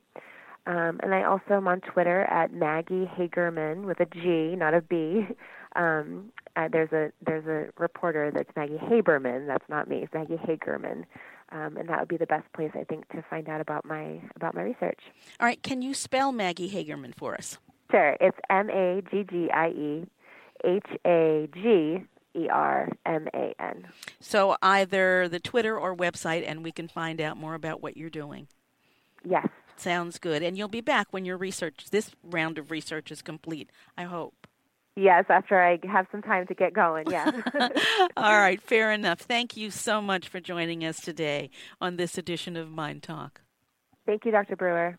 Um, 0.64 1.01
and 1.03 1.12
I 1.12 1.25
also 1.25 1.55
am 1.55 1.66
on 1.66 1.81
Twitter 1.81 2.22
at 2.25 2.53
Maggie 2.53 3.11
Hagerman 3.18 3.85
with 3.85 3.98
a 4.01 4.07
G, 4.07 4.55
not 4.57 4.75
a 4.75 4.81
B. 4.81 5.27
Um, 5.75 6.33
uh, 6.55 6.68
there's 6.70 6.92
a 6.92 7.11
there's 7.25 7.46
a 7.46 7.72
reporter 7.81 8.31
that's 8.31 8.51
Maggie 8.55 8.77
Haberman. 8.77 9.46
That's 9.46 9.66
not 9.70 9.88
me. 9.88 10.03
It's 10.03 10.12
Maggie 10.12 10.37
Hagerman. 10.37 11.07
Um, 11.51 11.79
and 11.79 11.88
that 11.88 11.98
would 11.98 12.09
be 12.09 12.18
the 12.18 12.27
best 12.27 12.44
place 12.53 12.72
I 12.75 12.85
think 12.85 13.09
to 13.09 13.25
find 13.31 13.48
out 13.48 13.62
about 13.62 13.87
my 13.87 14.20
about 14.37 14.55
my 14.55 14.61
research. 14.61 15.01
All 15.40 15.46
right, 15.46 15.62
can 15.62 15.81
you 15.81 15.94
spell 15.94 16.31
Maggie 16.31 16.70
Hagerman 16.70 17.14
for 17.14 17.35
us? 17.35 17.57
Sure. 17.90 18.18
It's 18.20 18.37
M 18.51 18.68
A 18.68 19.01
G 19.11 19.25
G 19.25 19.51
I 19.51 19.68
E 19.68 20.07
H 20.62 20.85
A 21.07 21.48
G 21.55 22.05
E 22.34 22.48
R 22.48 22.88
M 23.06 23.28
A 23.34 23.54
N. 23.60 23.88
So 24.20 24.56
either 24.62 25.28
the 25.28 25.40
Twitter 25.40 25.78
or 25.78 25.96
website, 25.96 26.44
and 26.46 26.62
we 26.62 26.72
can 26.72 26.88
find 26.88 27.20
out 27.20 27.36
more 27.36 27.54
about 27.54 27.82
what 27.82 27.96
you're 27.96 28.10
doing. 28.10 28.48
Yes. 29.24 29.48
Sounds 29.76 30.18
good. 30.18 30.42
And 30.42 30.56
you'll 30.56 30.68
be 30.68 30.80
back 30.80 31.08
when 31.10 31.24
your 31.24 31.36
research, 31.36 31.86
this 31.90 32.10
round 32.22 32.58
of 32.58 32.70
research 32.70 33.10
is 33.10 33.22
complete, 33.22 33.70
I 33.96 34.04
hope. 34.04 34.46
Yes, 34.94 35.24
after 35.30 35.62
I 35.62 35.78
have 35.90 36.06
some 36.12 36.20
time 36.20 36.46
to 36.48 36.54
get 36.54 36.74
going, 36.74 37.06
yeah. 37.10 37.30
All 38.16 38.38
right, 38.38 38.60
fair 38.60 38.92
enough. 38.92 39.20
Thank 39.20 39.56
you 39.56 39.70
so 39.70 40.02
much 40.02 40.28
for 40.28 40.38
joining 40.38 40.84
us 40.84 41.00
today 41.00 41.50
on 41.80 41.96
this 41.96 42.18
edition 42.18 42.56
of 42.56 42.70
Mind 42.70 43.02
Talk. 43.02 43.40
Thank 44.04 44.24
you, 44.24 44.32
Dr. 44.32 44.56
Brewer. 44.56 44.98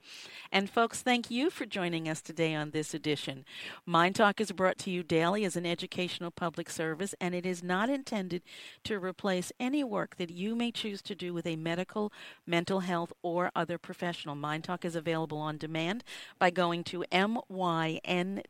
And 0.49 0.69
folks, 0.69 1.01
thank 1.01 1.29
you 1.29 1.49
for 1.49 1.65
joining 1.65 2.07
us 2.07 2.21
today 2.21 2.55
on 2.55 2.71
this 2.71 2.93
edition. 2.93 3.43
Mind 3.85 4.15
Talk 4.15 4.39
is 4.39 4.53
brought 4.53 4.77
to 4.79 4.89
you 4.89 5.03
daily 5.03 5.43
as 5.43 5.57
an 5.57 5.65
educational 5.65 6.31
public 6.31 6.69
service, 6.69 7.13
and 7.19 7.35
it 7.35 7.45
is 7.45 7.61
not 7.61 7.89
intended 7.89 8.43
to 8.85 8.97
replace 8.99 9.51
any 9.59 9.83
work 9.83 10.15
that 10.15 10.29
you 10.29 10.55
may 10.55 10.71
choose 10.71 11.01
to 11.01 11.15
do 11.15 11.33
with 11.33 11.45
a 11.45 11.57
medical, 11.57 12.13
mental 12.47 12.79
health, 12.79 13.11
or 13.21 13.51
other 13.53 13.77
professional. 13.77 14.35
Mind 14.35 14.63
Talk 14.63 14.85
is 14.85 14.95
available 14.95 15.39
on 15.39 15.57
demand 15.57 16.05
by 16.39 16.49
going 16.49 16.85
to 16.85 17.03
myndtalk.org. 17.11 18.45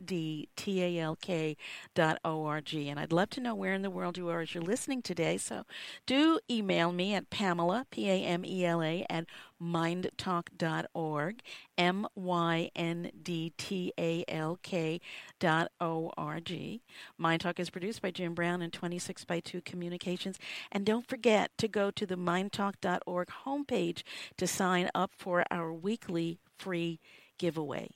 And 2.75 2.99
I'd 2.99 3.11
love 3.11 3.29
to 3.31 3.41
know 3.41 3.55
where 3.55 3.73
in 3.73 3.81
the 3.81 3.89
world 3.89 4.17
you 4.19 4.29
are 4.29 4.41
as 4.41 4.53
you're 4.53 4.63
listening 4.63 5.01
today, 5.01 5.37
so 5.37 5.63
do 6.05 6.39
email 6.49 6.91
me 6.91 7.15
at 7.15 7.31
Pamela, 7.31 7.87
P 7.89 8.07
A 8.09 8.23
M 8.23 8.45
E 8.45 8.63
L 8.65 8.83
A, 8.83 9.03
at 9.09 9.25
myndtalk.org, 9.63 11.41
M 11.77 12.07
Y 12.15 12.71
N 12.75 13.11
D 13.21 13.53
T 13.57 13.93
A 13.97 14.25
L 14.27 14.59
K 14.61 14.99
dot 15.39 15.71
O 15.79 16.11
R 16.17 16.39
G. 16.39 16.81
Mind 17.17 17.41
Talk 17.41 17.59
is 17.59 17.69
produced 17.69 18.01
by 18.01 18.11
Jim 18.11 18.33
Brown 18.33 18.61
and 18.61 18.73
26 18.73 19.25
by 19.25 19.39
2 19.39 19.61
Communications. 19.61 20.37
And 20.71 20.85
don't 20.85 21.07
forget 21.07 21.51
to 21.57 21.67
go 21.67 21.91
to 21.91 22.05
the 22.05 22.15
myndtalk.org 22.15 23.29
homepage 23.45 24.03
to 24.37 24.47
sign 24.47 24.89
up 24.93 25.11
for 25.17 25.45
our 25.49 25.73
weekly 25.73 26.39
free 26.57 26.99
giveaway. 27.37 27.89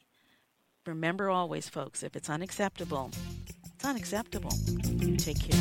Remember 0.85 1.29
always, 1.29 1.67
folks, 1.67 2.01
if 2.01 2.15
it's 2.15 2.29
unacceptable, 2.29 3.11
it's 3.75 3.85
unacceptable. 3.85 4.51
Take 5.17 5.39
care. 5.39 5.59